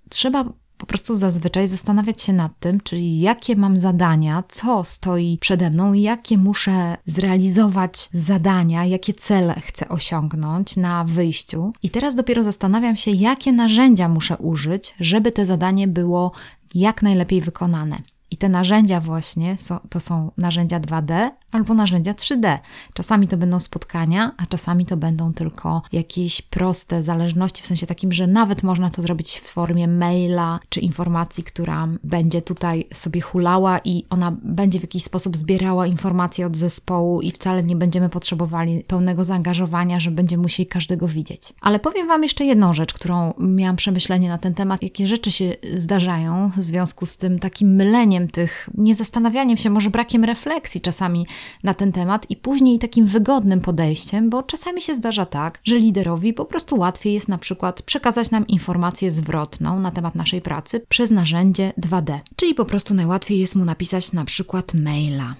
Trzeba 0.09 0.45
po 0.79 0.87
prostu 0.87 1.15
zazwyczaj 1.15 1.69
zastanawiać 1.69 2.23
się 2.23 2.33
nad 2.33 2.59
tym, 2.61 2.81
czyli 2.81 3.21
jakie 3.21 3.57
mam 3.57 3.77
zadania, 3.77 4.43
co 4.49 4.85
stoi 4.85 5.39
przede 5.41 5.71
mną, 5.71 5.93
jakie 5.93 6.39
muszę 6.39 6.97
zrealizować 7.07 8.09
zadania, 8.13 8.85
jakie 8.85 9.15
cele 9.15 9.61
chcę 9.61 9.89
osiągnąć 9.89 10.77
na 10.77 11.05
wyjściu. 11.05 11.73
I 11.83 11.91
teraz 11.91 12.15
dopiero 12.15 12.43
zastanawiam 12.43 12.97
się, 12.97 13.11
jakie 13.11 13.53
narzędzia 13.53 14.09
muszę 14.09 14.37
użyć, 14.37 14.95
żeby 15.01 15.33
te 15.33 15.47
zadanie 15.47 15.89
było 15.89 16.33
jak 16.75 17.03
najlepiej 17.03 17.41
wykonane. 17.41 17.99
I 18.31 18.37
te 18.37 18.49
narzędzia 18.49 19.01
właśnie 19.01 19.57
to 19.91 20.01
są 20.01 20.31
narzędzia 20.37 20.81
2D 20.81 21.31
albo 21.53 21.75
narzędzia 21.75 22.13
3D. 22.13 22.59
Czasami 22.95 23.29
to 23.29 23.37
będą 23.37 23.61
spotkania, 23.61 24.33
a 24.37 24.47
czasami 24.47 24.87
to 24.87 24.97
będą 24.97 25.35
tylko 25.35 25.83
jakieś 25.93 26.43
proste 26.43 27.03
zależności, 27.03 27.63
w 27.63 27.67
sensie 27.67 27.87
takim, 27.87 28.13
że 28.13 28.27
nawet 28.27 28.63
można 28.63 28.91
to 28.91 29.03
zrobić 29.03 29.39
w 29.39 29.49
formie 29.49 29.89
maila 29.89 30.61
czy 30.69 30.81
informacji, 30.81 31.45
która 31.45 31.89
będzie 32.05 32.43
tutaj 32.43 32.87
sobie 32.93 33.21
hulała 33.21 33.79
i 33.79 34.05
ona 34.11 34.37
będzie 34.43 34.79
w 34.79 34.83
jakiś 34.83 35.05
sposób 35.05 35.37
zbierała 35.37 35.87
informacje 35.87 36.47
od 36.47 36.57
zespołu 36.57 37.21
i 37.21 37.31
wcale 37.31 37.63
nie 37.63 37.77
będziemy 37.77 38.09
potrzebowali 38.09 38.85
pełnego 38.87 39.25
zaangażowania, 39.25 40.01
że 40.01 40.11
będziemy 40.11 40.43
musieli 40.43 40.67
każdego 40.67 41.09
widzieć. 41.09 41.53
Ale 41.61 41.79
powiem 41.79 42.09
Wam 42.09 42.23
jeszcze 42.23 42.45
jedną 42.45 42.73
rzecz, 42.73 42.93
którą 42.93 43.35
miałam 43.39 43.77
przemyślenie 43.77 44.29
na 44.29 44.39
ten 44.39 44.55
temat, 44.55 44.83
jakie 44.83 45.07
rzeczy 45.07 45.33
się 45.33 45.55
zdarzają 45.77 46.51
w 46.57 46.63
związku 46.63 47.07
z 47.07 47.17
tym 47.17 47.39
takim 47.39 47.69
myleniem 47.75 48.29
tych, 48.29 48.69
nie 48.75 48.95
zastanawianiem 48.95 49.57
się, 49.57 49.71
może 49.71 49.91
brakiem 49.91 50.25
refleksji 50.25 50.81
czasami 50.81 51.27
na 51.63 51.75
ten 51.75 51.93
temat 51.93 52.31
i 52.31 52.37
później 52.37 52.79
takim 52.79 53.07
wygodnym 53.07 53.61
podejściem, 53.61 54.31
bo 54.31 54.43
czasami 54.43 54.83
się 54.83 54.95
zdarza 54.95 55.27
tak, 55.27 55.61
że 55.65 55.79
liderowi 55.79 56.33
po 56.33 56.45
prostu 56.45 56.79
łatwiej 56.79 57.15
jest 57.15 57.29
na 57.29 57.39
przykład 57.39 57.83
przekazać 57.83 58.31
nam 58.31 58.47
informację 58.47 59.11
zwrotną 59.11 59.81
na 59.81 59.91
temat 59.91 60.15
naszej 60.15 60.43
pracy 60.43 60.81
przez 60.89 61.11
narzędzie 61.11 61.73
2D. 61.81 62.19
Czyli 62.37 62.55
po 62.55 62.65
prostu 62.65 62.95
najłatwiej 62.95 63.39
jest 63.39 63.57
mu 63.57 63.65
napisać 63.65 64.13
na 64.13 64.25
przykład 64.25 64.75
maila. 64.75 65.35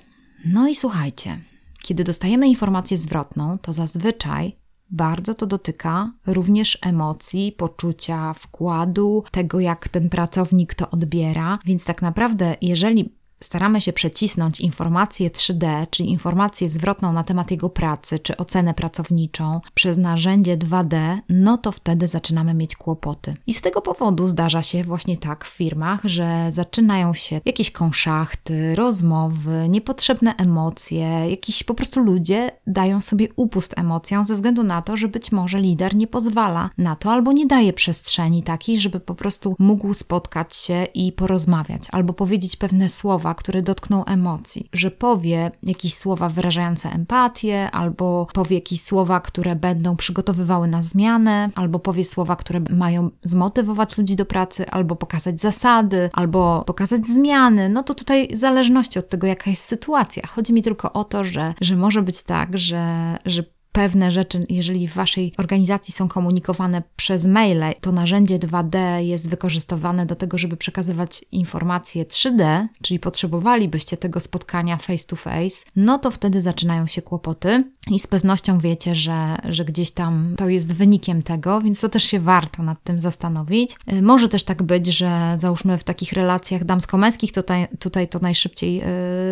No 0.45 0.69
i 0.69 0.75
słuchajcie, 0.75 1.41
kiedy 1.83 2.05
dostajemy 2.05 2.49
informację 2.49 2.97
zwrotną, 2.97 3.59
to 3.59 3.73
zazwyczaj 3.73 4.57
bardzo 4.91 5.35
to 5.35 5.47
dotyka 5.47 6.13
również 6.27 6.79
emocji, 6.83 7.53
poczucia 7.53 8.33
wkładu, 8.33 9.25
tego 9.31 9.61
jak 9.61 9.89
ten 9.89 10.09
pracownik 10.09 10.75
to 10.75 10.91
odbiera. 10.91 11.59
Więc 11.65 11.85
tak 11.85 12.03
naprawdę, 12.03 12.57
jeżeli 12.63 13.18
staramy 13.41 13.81
się 13.81 13.93
przecisnąć 13.93 14.61
informację 14.61 15.31
3D, 15.31 15.87
czyli 15.91 16.11
informację 16.11 16.69
zwrotną 16.69 17.13
na 17.13 17.25
temat 17.25 17.51
jego 17.51 17.71
pracy, 17.71 18.19
czy 18.19 18.37
ocenę 18.37 18.75
pracowniczą 18.75 19.61
przez 19.75 19.97
narzędzie 19.97 20.57
2D, 20.57 21.19
no 21.29 21.59
to 21.59 21.73
wtedy 21.73 22.07
zaczynamy 22.07 22.55
mieć 22.55 22.77
kłopoty. 22.77 23.37
I 23.47 23.55
z 23.55 23.61
tego 23.61 23.81
powodu 23.83 24.29
zdarza 24.29 24.63
się 24.63 24.85
właśnie 24.85 25.17
tak 25.17 25.45
w 25.45 25.49
firmach, 25.49 26.01
że 26.05 26.47
zaczynają 26.51 27.15
się 27.15 27.41
jakieś 27.45 27.71
konszachty, 27.71 28.75
rozmowy, 28.75 29.67
niepotrzebne 29.69 30.35
emocje, 30.37 31.31
jakiś 31.31 31.65
po 31.65 31.75
prostu 31.75 32.01
ludzie 32.01 32.51
dają 32.67 33.01
sobie 33.01 33.29
upust 33.37 33.79
emocjom 33.79 34.25
ze 34.25 34.35
względu 34.35 34.63
na 34.63 34.83
to, 34.83 34.97
że 34.97 35.09
być 35.09 35.33
może 35.33 35.59
lider 35.59 35.95
nie 35.95 36.07
pozwala 36.07 36.71
na 36.79 36.97
to 36.97 37.13
albo 37.13 37.33
nie 37.33 37.47
daje 37.47 37.73
przestrzeni 37.73 38.43
takiej, 38.43 38.81
żeby 38.81 39.01
po 39.01 39.15
prostu 39.15 39.57
mógł 39.59 39.95
spotkać 39.95 40.57
się 40.57 40.87
i 40.95 41.13
porozmawiać, 41.13 41.83
albo 41.93 42.13
powiedzieć 42.13 42.57
pewne 42.57 42.89
słowa, 42.89 43.28
słowa, 43.29 43.35
które 43.35 43.63
dotkną 43.63 44.05
emocji, 44.05 44.69
że 44.73 44.91
powie 44.91 45.51
jakieś 45.63 45.95
słowa 45.95 46.29
wyrażające 46.29 46.91
empatię, 46.91 47.71
albo 47.71 48.27
powie 48.33 48.57
jakieś 48.57 48.83
słowa, 48.83 49.21
które 49.21 49.57
będą 49.57 49.97
przygotowywały 49.97 50.69
na 50.69 50.83
zmianę, 50.83 51.51
albo 51.55 51.79
powie 51.79 52.05
słowa, 52.05 52.37
które 52.37 52.61
mają 52.71 53.11
zmotywować 53.23 53.99
ludzi 53.99 54.17
do 54.17 54.25
pracy, 54.27 54.71
albo 54.71 54.97
pokazać 54.97 55.41
zasady, 55.41 56.11
albo 56.13 56.65
pokazać 56.67 57.09
zmiany. 57.09 57.69
No 57.69 57.83
to 57.83 57.95
tutaj 57.95 58.29
w 58.29 58.37
zależności 58.37 58.99
od 58.99 59.09
tego, 59.09 59.27
jaka 59.27 59.51
jest 59.51 59.65
sytuacja. 59.65 60.23
Chodzi 60.27 60.53
mi 60.53 60.63
tylko 60.63 60.93
o 60.93 61.05
to, 61.05 61.25
że, 61.25 61.55
że 61.61 61.77
może 61.77 62.03
być 62.03 62.23
tak, 62.23 62.59
że, 62.59 63.19
że 63.25 63.45
pewne 63.73 64.13
rzeczy, 64.13 64.47
jeżeli 64.49 64.89
w 64.89 64.95
Waszej 64.95 65.33
organizacji 65.37 65.95
są 65.95 66.09
komunikowane 66.09 66.83
przez 66.97 67.27
maile, 67.27 67.75
to 67.81 67.93
narzędzie 67.93 68.39
2D 68.39 68.99
jest 68.99 69.31
wykorzystywane 69.31 70.07
do 70.07 70.17
tego, 70.17 70.39
żeby 70.39 70.57
przekazywać 70.57 71.25
informacje 71.33 72.05
3D, 72.05 72.67
czyli 72.83 73.01
potrzebowalibyście 73.01 73.97
tego 73.97 74.21
spotkania 74.21 74.77
face 74.77 75.07
to 75.07 75.17
face, 75.17 75.57
no 75.77 75.99
to 75.99 76.11
wtedy 76.11 76.41
zaczynają 76.43 76.87
się 76.87 77.03
kłopoty 77.03 77.65
i 77.91 77.99
z 77.99 78.07
pewnością 78.07 78.59
wiecie, 78.59 78.95
że, 78.95 79.37
że 79.45 79.65
gdzieś 79.65 79.91
tam 79.91 80.35
to 80.37 80.49
jest 80.49 80.75
wynikiem 80.75 81.23
tego, 81.23 81.61
więc 81.61 81.81
to 81.81 81.89
też 81.89 82.05
się 82.05 82.21
warto 82.21 82.63
nad 82.63 82.83
tym 82.83 82.99
zastanowić. 82.99 83.77
Y, 83.93 84.03
może 84.03 84.29
też 84.29 84.45
tak 84.45 84.63
być, 84.63 84.87
że 84.87 85.35
załóżmy 85.37 85.79
w 85.79 85.85
takich 85.85 86.13
relacjach 86.13 86.65
damsko-męskich, 86.65 87.33
tutaj, 87.33 87.69
tutaj 87.79 88.09
to 88.09 88.19
najszybciej 88.19 88.77
yy, 88.77 88.85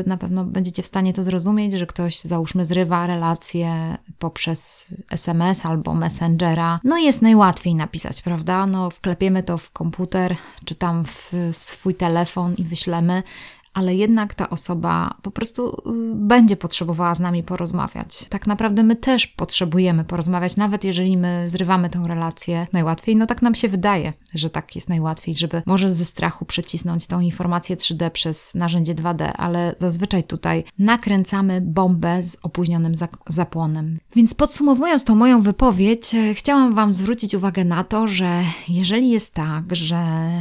na 0.07 0.17
pewno 0.17 0.45
będziecie 0.45 0.83
w 0.83 0.87
stanie 0.87 1.13
to 1.13 1.23
zrozumieć, 1.23 1.73
że 1.73 1.87
ktoś 1.87 2.21
załóżmy 2.21 2.65
zrywa 2.65 3.07
relacje 3.07 3.97
po 4.19 4.26
poprzez 4.27 4.95
SMS 5.11 5.67
albo 5.67 5.95
Messengera, 5.95 6.81
no 6.85 6.99
jest 6.99 7.23
najłatwiej 7.23 7.75
napisać, 7.75 8.23
prawda? 8.23 8.67
No 8.67 8.91
wklepiemy 8.91 9.43
to 9.43 9.59
w 9.59 9.71
komputer, 9.71 10.37
czy 10.65 10.75
tam 10.75 11.05
w 11.05 11.33
swój 11.53 11.95
telefon 11.95 12.55
i 12.55 12.65
wyślemy 12.65 13.23
ale 13.77 13.95
jednak 13.97 14.35
ta 14.35 14.51
osoba 14.51 15.15
po 15.23 15.31
prostu 15.31 15.71
y, 15.71 15.75
będzie 16.15 16.57
potrzebowała 16.57 17.15
z 17.15 17.21
nami 17.21 17.43
porozmawiać. 17.43 18.27
Tak 18.29 18.47
naprawdę 18.47 18.83
my 18.83 18.97
też 18.97 19.27
potrzebujemy 19.27 20.05
porozmawiać, 20.05 20.57
nawet 20.57 20.85
jeżeli 20.85 21.17
my 21.17 21.45
zrywamy 21.49 21.91
tę 21.91 22.05
relację 22.07 22.67
najłatwiej, 22.73 23.17
no 23.17 23.27
tak 23.27 23.43
nam 23.43 23.55
się 23.55 23.69
wydaje, 23.69 24.13
że 24.35 24.51
tak 24.51 24.75
jest 24.75 24.89
najłatwiej, 24.89 25.37
żeby 25.37 25.63
może 25.67 25.93
ze 25.93 26.05
strachu 26.05 26.45
przecisnąć 26.45 27.07
tą 27.07 27.21
informację 27.21 27.77
3D 27.77 28.11
przez 28.11 28.55
narzędzie 28.55 28.95
2D, 28.95 29.33
ale 29.37 29.75
zazwyczaj 29.77 30.25
tutaj 30.25 30.65
nakręcamy 30.79 31.61
bombę 31.61 32.23
z 32.23 32.37
opóźnionym 32.43 32.93
zapłonem. 33.29 33.99
Więc 34.17 34.35
podsumowując 34.35 35.05
tą 35.05 35.15
moją 35.15 35.43
wypowiedź, 35.43 36.15
e, 36.15 36.35
chciałam 36.35 36.75
Wam 36.75 36.95
zwrócić 36.95 37.35
uwagę 37.35 37.65
na 37.65 37.85
to, 37.85 38.09
że 38.09 38.43
jeżeli 38.69 39.11
jest 39.11 39.35
tak, 39.35 39.77
że 39.77 39.99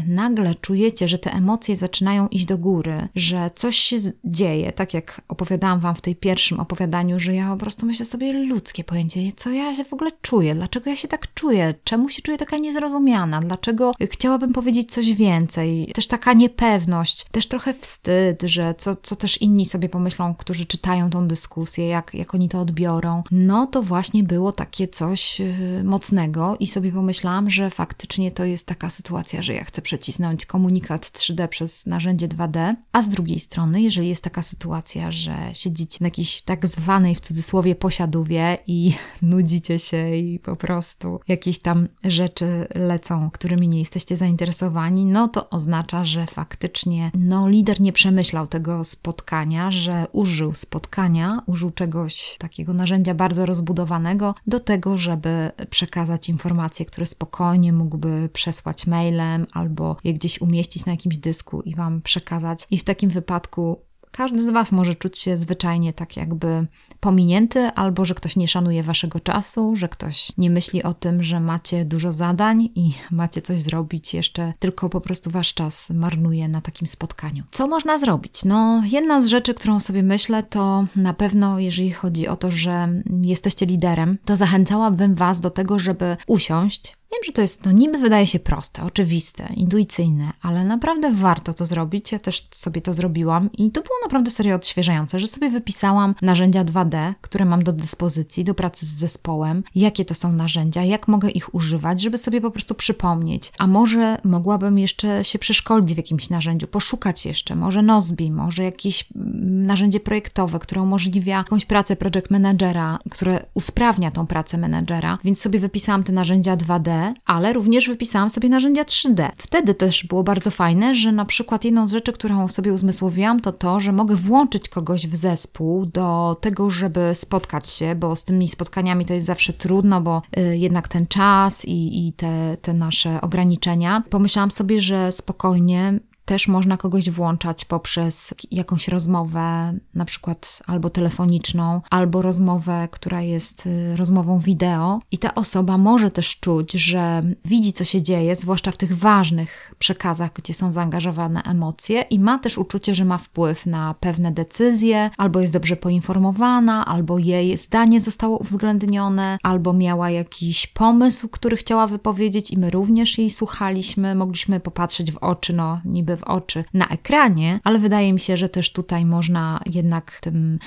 nagle 0.07 0.55
czujecie, 0.55 1.07
że 1.07 1.17
te 1.17 1.33
emocje 1.33 1.77
zaczynają 1.77 2.27
iść 2.27 2.45
do 2.45 2.57
góry, 2.57 3.07
że 3.25 3.49
coś 3.55 3.77
się 3.77 3.97
dzieje, 4.23 4.71
tak 4.71 4.93
jak 4.93 5.21
opowiadałam 5.27 5.79
Wam 5.79 5.95
w 5.95 6.01
tej 6.01 6.15
pierwszym 6.15 6.59
opowiadaniu, 6.59 7.19
że 7.19 7.35
ja 7.35 7.49
po 7.49 7.57
prostu 7.57 7.85
myślę 7.85 8.05
sobie 8.05 8.33
ludzkie 8.33 8.83
pojęcie, 8.83 9.19
co 9.35 9.49
ja 9.49 9.75
się 9.75 9.85
w 9.85 9.93
ogóle 9.93 10.11
czuję, 10.21 10.55
dlaczego 10.55 10.89
ja 10.89 10.95
się 10.95 11.07
tak 11.07 11.33
czuję, 11.33 11.73
czemu 11.83 12.09
się 12.09 12.21
czuję 12.21 12.37
taka 12.37 12.57
niezrozumiana, 12.57 13.41
dlaczego 13.41 13.91
chciałabym 14.11 14.53
powiedzieć 14.53 14.91
coś 14.91 15.13
więcej, 15.13 15.91
też 15.93 16.07
taka 16.07 16.33
niepewność, 16.33 17.25
też 17.31 17.47
trochę 17.47 17.73
wstyd, 17.73 18.43
że 18.43 18.75
co, 18.77 18.95
co 18.95 19.15
też 19.15 19.41
inni 19.41 19.65
sobie 19.65 19.89
pomyślą, 19.89 20.35
którzy 20.35 20.65
czytają 20.65 21.09
tą 21.09 21.27
dyskusję, 21.27 21.87
jak, 21.87 22.13
jak 22.13 22.35
oni 22.35 22.49
to 22.49 22.59
odbiorą, 22.59 23.23
no 23.31 23.67
to 23.67 23.83
właśnie 23.83 24.23
było 24.23 24.51
takie 24.51 24.87
coś 24.87 25.39
yy, 25.39 25.83
mocnego 25.83 26.55
i 26.59 26.67
sobie 26.67 26.91
pomyślałam, 26.91 27.49
że 27.49 27.69
faktycznie 27.69 28.31
to 28.31 28.45
jest 28.45 28.67
taka 28.67 28.89
sytuacja, 28.89 29.41
że 29.41 29.53
ja 29.53 29.63
chcę 29.63 29.81
przecisnąć 29.81 30.45
komunikat 30.45 31.05
3D 31.05 31.47
przez 31.47 31.85
narzędzie 31.85 32.27
2D, 32.27 32.75
a 32.91 33.01
z 33.01 33.09
drugiej 33.15 33.39
strony, 33.39 33.81
jeżeli 33.81 34.07
jest 34.07 34.23
taka 34.23 34.41
sytuacja, 34.41 35.11
że 35.11 35.35
siedzicie 35.53 35.97
na 36.01 36.07
jakiejś 36.07 36.41
tak 36.41 36.67
zwanej 36.67 37.15
w 37.15 37.19
cudzysłowie 37.19 37.75
posiadówie 37.75 38.57
i 38.67 38.93
nudzicie 39.21 39.79
się 39.79 40.15
i 40.15 40.39
po 40.39 40.55
prostu 40.55 41.19
jakieś 41.27 41.59
tam 41.59 41.87
rzeczy 42.03 42.67
lecą, 42.75 43.29
którymi 43.29 43.67
nie 43.67 43.79
jesteście 43.79 44.17
zainteresowani, 44.17 45.05
no 45.05 45.27
to 45.27 45.49
oznacza, 45.49 46.05
że 46.05 46.25
faktycznie 46.25 47.11
no, 47.13 47.49
lider 47.49 47.81
nie 47.81 47.93
przemyślał 47.93 48.47
tego 48.47 48.83
spotkania, 48.83 49.71
że 49.71 50.07
użył 50.11 50.53
spotkania, 50.53 51.41
użył 51.45 51.71
czegoś 51.71 52.35
takiego 52.39 52.73
narzędzia 52.73 53.13
bardzo 53.13 53.45
rozbudowanego 53.45 54.35
do 54.47 54.59
tego, 54.59 54.97
żeby 54.97 55.51
przekazać 55.69 56.29
informacje, 56.29 56.85
które 56.85 57.05
spokojnie 57.05 57.73
mógłby 57.73 58.29
przesłać 58.33 58.87
mailem 58.87 59.47
albo 59.51 59.97
je 60.03 60.13
gdzieś 60.13 60.41
umieścić 60.41 60.85
na 60.85 60.91
jakimś 60.91 61.17
dysku 61.17 61.61
i 61.61 61.75
Wam 61.75 62.01
przekazać. 62.01 62.67
I 62.71 62.77
w 62.77 62.83
takim 62.83 63.04
wypadku 63.11 63.85
każdy 64.15 64.39
z 64.39 64.49
Was 64.49 64.71
może 64.71 64.95
czuć 64.95 65.19
się 65.19 65.37
zwyczajnie 65.37 65.93
tak 65.93 66.17
jakby 66.17 66.67
pominięty, 66.99 67.59
albo 67.59 68.05
że 68.05 68.15
ktoś 68.15 68.35
nie 68.35 68.47
szanuje 68.47 68.83
Waszego 68.83 69.19
czasu, 69.19 69.75
że 69.75 69.89
ktoś 69.89 70.31
nie 70.37 70.49
myśli 70.49 70.83
o 70.83 70.93
tym, 70.93 71.23
że 71.23 71.39
macie 71.39 71.85
dużo 71.85 72.11
zadań 72.11 72.69
i 72.75 72.93
macie 73.11 73.41
coś 73.41 73.59
zrobić, 73.59 74.13
jeszcze 74.13 74.53
tylko 74.59 74.89
po 74.89 75.01
prostu 75.01 75.31
Wasz 75.31 75.53
czas 75.53 75.89
marnuje 75.89 76.47
na 76.47 76.61
takim 76.61 76.87
spotkaniu. 76.87 77.43
Co 77.51 77.67
można 77.67 77.97
zrobić? 77.97 78.45
No, 78.45 78.81
jedna 78.85 79.21
z 79.21 79.27
rzeczy, 79.27 79.53
którą 79.53 79.79
sobie 79.79 80.03
myślę, 80.03 80.43
to 80.43 80.85
na 80.95 81.13
pewno, 81.13 81.59
jeżeli 81.59 81.91
chodzi 81.91 82.27
o 82.27 82.35
to, 82.35 82.51
że 82.51 82.89
jesteście 83.21 83.65
liderem, 83.65 84.17
to 84.25 84.35
zachęcałabym 84.35 85.15
Was 85.15 85.39
do 85.39 85.49
tego, 85.49 85.79
żeby 85.79 86.17
usiąść 86.27 86.97
Wiem, 87.15 87.23
że 87.25 87.33
to 87.33 87.41
jest, 87.41 87.65
no 87.65 87.71
niby 87.71 87.97
wydaje 87.97 88.27
się 88.27 88.39
proste, 88.39 88.83
oczywiste, 88.83 89.49
intuicyjne, 89.55 90.31
ale 90.41 90.63
naprawdę 90.63 91.11
warto 91.11 91.53
to 91.53 91.65
zrobić. 91.65 92.11
Ja 92.11 92.19
też 92.19 92.47
sobie 92.51 92.81
to 92.81 92.93
zrobiłam 92.93 93.49
i 93.51 93.71
to 93.71 93.81
było 93.81 93.95
naprawdę 94.03 94.31
serio 94.31 94.55
odświeżające, 94.55 95.19
że 95.19 95.27
sobie 95.27 95.49
wypisałam 95.49 96.15
narzędzia 96.21 96.65
2D, 96.65 97.13
które 97.21 97.45
mam 97.45 97.63
do 97.63 97.73
dyspozycji 97.73 98.43
do 98.43 98.53
pracy 98.53 98.85
z 98.85 98.89
zespołem, 98.89 99.63
jakie 99.75 100.05
to 100.05 100.13
są 100.13 100.31
narzędzia, 100.31 100.83
jak 100.83 101.07
mogę 101.07 101.29
ich 101.29 101.55
używać, 101.55 102.01
żeby 102.01 102.17
sobie 102.17 102.41
po 102.41 102.51
prostu 102.51 102.75
przypomnieć. 102.75 103.51
A 103.57 103.67
może 103.67 104.17
mogłabym 104.23 104.79
jeszcze 104.79 105.23
się 105.23 105.39
przeszkolić 105.39 105.93
w 105.93 105.97
jakimś 105.97 106.29
narzędziu, 106.29 106.67
poszukać 106.67 107.25
jeszcze, 107.25 107.55
może 107.55 107.81
Nozbi, 107.81 108.31
może 108.31 108.63
jakieś 108.63 109.05
mm, 109.15 109.65
narzędzie 109.65 109.99
projektowe, 109.99 110.59
które 110.59 110.81
umożliwia 110.81 111.37
jakąś 111.37 111.65
pracę 111.65 111.95
project 111.95 112.31
managera, 112.31 112.99
które 113.11 113.45
usprawnia 113.53 114.11
tą 114.11 114.27
pracę 114.27 114.57
menedżera, 114.57 115.17
więc 115.23 115.41
sobie 115.41 115.59
wypisałam 115.59 116.03
te 116.03 116.11
narzędzia 116.11 116.57
2D, 116.57 117.04
ale 117.25 117.53
również 117.53 117.87
wypisałam 117.87 118.29
sobie 118.29 118.49
narzędzia 118.49 118.83
3D. 118.83 119.29
Wtedy 119.37 119.73
też 119.73 120.03
było 120.03 120.23
bardzo 120.23 120.51
fajne, 120.51 120.95
że 120.95 121.11
na 121.11 121.25
przykład 121.25 121.65
jedną 121.65 121.87
z 121.87 121.91
rzeczy, 121.91 122.13
którą 122.13 122.47
sobie 122.47 122.73
uzmysłowiłam, 122.73 123.39
to 123.39 123.51
to, 123.51 123.79
że 123.79 123.91
mogę 123.91 124.15
włączyć 124.15 124.69
kogoś 124.69 125.07
w 125.07 125.15
zespół 125.15 125.85
do 125.85 126.37
tego, 126.41 126.69
żeby 126.69 127.11
spotkać 127.13 127.69
się, 127.69 127.95
bo 127.95 128.15
z 128.15 128.23
tymi 128.23 128.49
spotkaniami 128.49 129.05
to 129.05 129.13
jest 129.13 129.25
zawsze 129.25 129.53
trudno, 129.53 130.01
bo 130.01 130.21
y, 130.37 130.57
jednak 130.57 130.87
ten 130.87 131.07
czas 131.07 131.65
i, 131.65 132.07
i 132.07 132.13
te, 132.13 132.57
te 132.61 132.73
nasze 132.73 133.21
ograniczenia. 133.21 134.03
Pomyślałam 134.09 134.51
sobie, 134.51 134.81
że 134.81 135.11
spokojnie 135.11 135.99
też 136.25 136.47
można 136.47 136.77
kogoś 136.77 137.09
włączać 137.09 137.65
poprzez 137.65 138.33
jakąś 138.51 138.87
rozmowę, 138.87 139.73
na 139.95 140.05
przykład 140.05 140.63
albo 140.67 140.89
telefoniczną, 140.89 141.81
albo 141.89 142.21
rozmowę, 142.21 142.87
która 142.91 143.21
jest 143.21 143.65
y, 143.65 143.95
rozmową 143.95 144.39
wideo, 144.39 144.99
i 145.11 145.17
ta 145.17 145.35
osoba 145.35 145.77
może 145.77 146.11
też 146.11 146.39
czuć, 146.39 146.71
że 146.71 147.23
widzi, 147.45 147.73
co 147.73 147.83
się 147.83 148.01
dzieje, 148.01 148.35
zwłaszcza 148.35 148.71
w 148.71 148.77
tych 148.77 148.97
ważnych 148.97 149.73
przekazach, 149.79 150.33
gdzie 150.33 150.53
są 150.53 150.71
zaangażowane 150.71 151.41
emocje, 151.41 152.01
i 152.01 152.19
ma 152.19 152.39
też 152.39 152.57
uczucie, 152.57 152.95
że 152.95 153.05
ma 153.05 153.17
wpływ 153.17 153.65
na 153.65 153.95
pewne 153.99 154.31
decyzje, 154.31 155.09
albo 155.17 155.39
jest 155.39 155.53
dobrze 155.53 155.75
poinformowana, 155.75 156.85
albo 156.85 157.19
jej 157.19 157.57
zdanie 157.57 158.01
zostało 158.01 158.37
uwzględnione, 158.37 159.37
albo 159.43 159.73
miała 159.73 160.09
jakiś 160.09 160.67
pomysł, 160.67 161.29
który 161.29 161.57
chciała 161.57 161.87
wypowiedzieć, 161.87 162.51
i 162.51 162.57
my 162.57 162.71
również 162.71 163.17
jej 163.17 163.29
słuchaliśmy, 163.29 164.15
mogliśmy 164.15 164.59
popatrzeć 164.59 165.11
w 165.11 165.17
oczy, 165.17 165.53
no 165.53 165.81
niby 165.85 166.14
w 166.17 166.23
oczy 166.23 166.63
na 166.73 166.87
ekranie, 166.87 167.59
ale 167.63 167.79
wydaje 167.79 168.13
mi 168.13 168.19
się, 168.19 168.37
że 168.37 168.49
też 168.49 168.71
tutaj 168.71 169.05
można 169.05 169.59
jednak 169.65 170.11
w 170.11 170.21
tym 170.21 170.59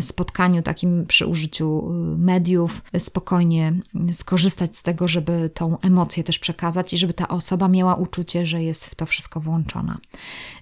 spotkaniu 0.00 0.62
takim 0.62 1.06
przy 1.06 1.26
użyciu 1.26 1.92
y, 2.14 2.18
mediów 2.18 2.82
spokojnie 2.98 3.72
skorzystać 4.12 4.76
z 4.76 4.82
tego, 4.82 5.08
żeby 5.08 5.50
tą 5.54 5.80
emocję 5.80 6.24
też 6.24 6.38
przekazać 6.38 6.92
i 6.92 6.98
żeby 6.98 7.12
ta 7.12 7.28
osoba 7.28 7.68
miała 7.68 7.94
uczucie, 7.94 8.46
że 8.46 8.62
jest 8.62 8.86
w 8.86 8.94
to 8.94 9.06
wszystko 9.06 9.40
włączona. 9.40 9.98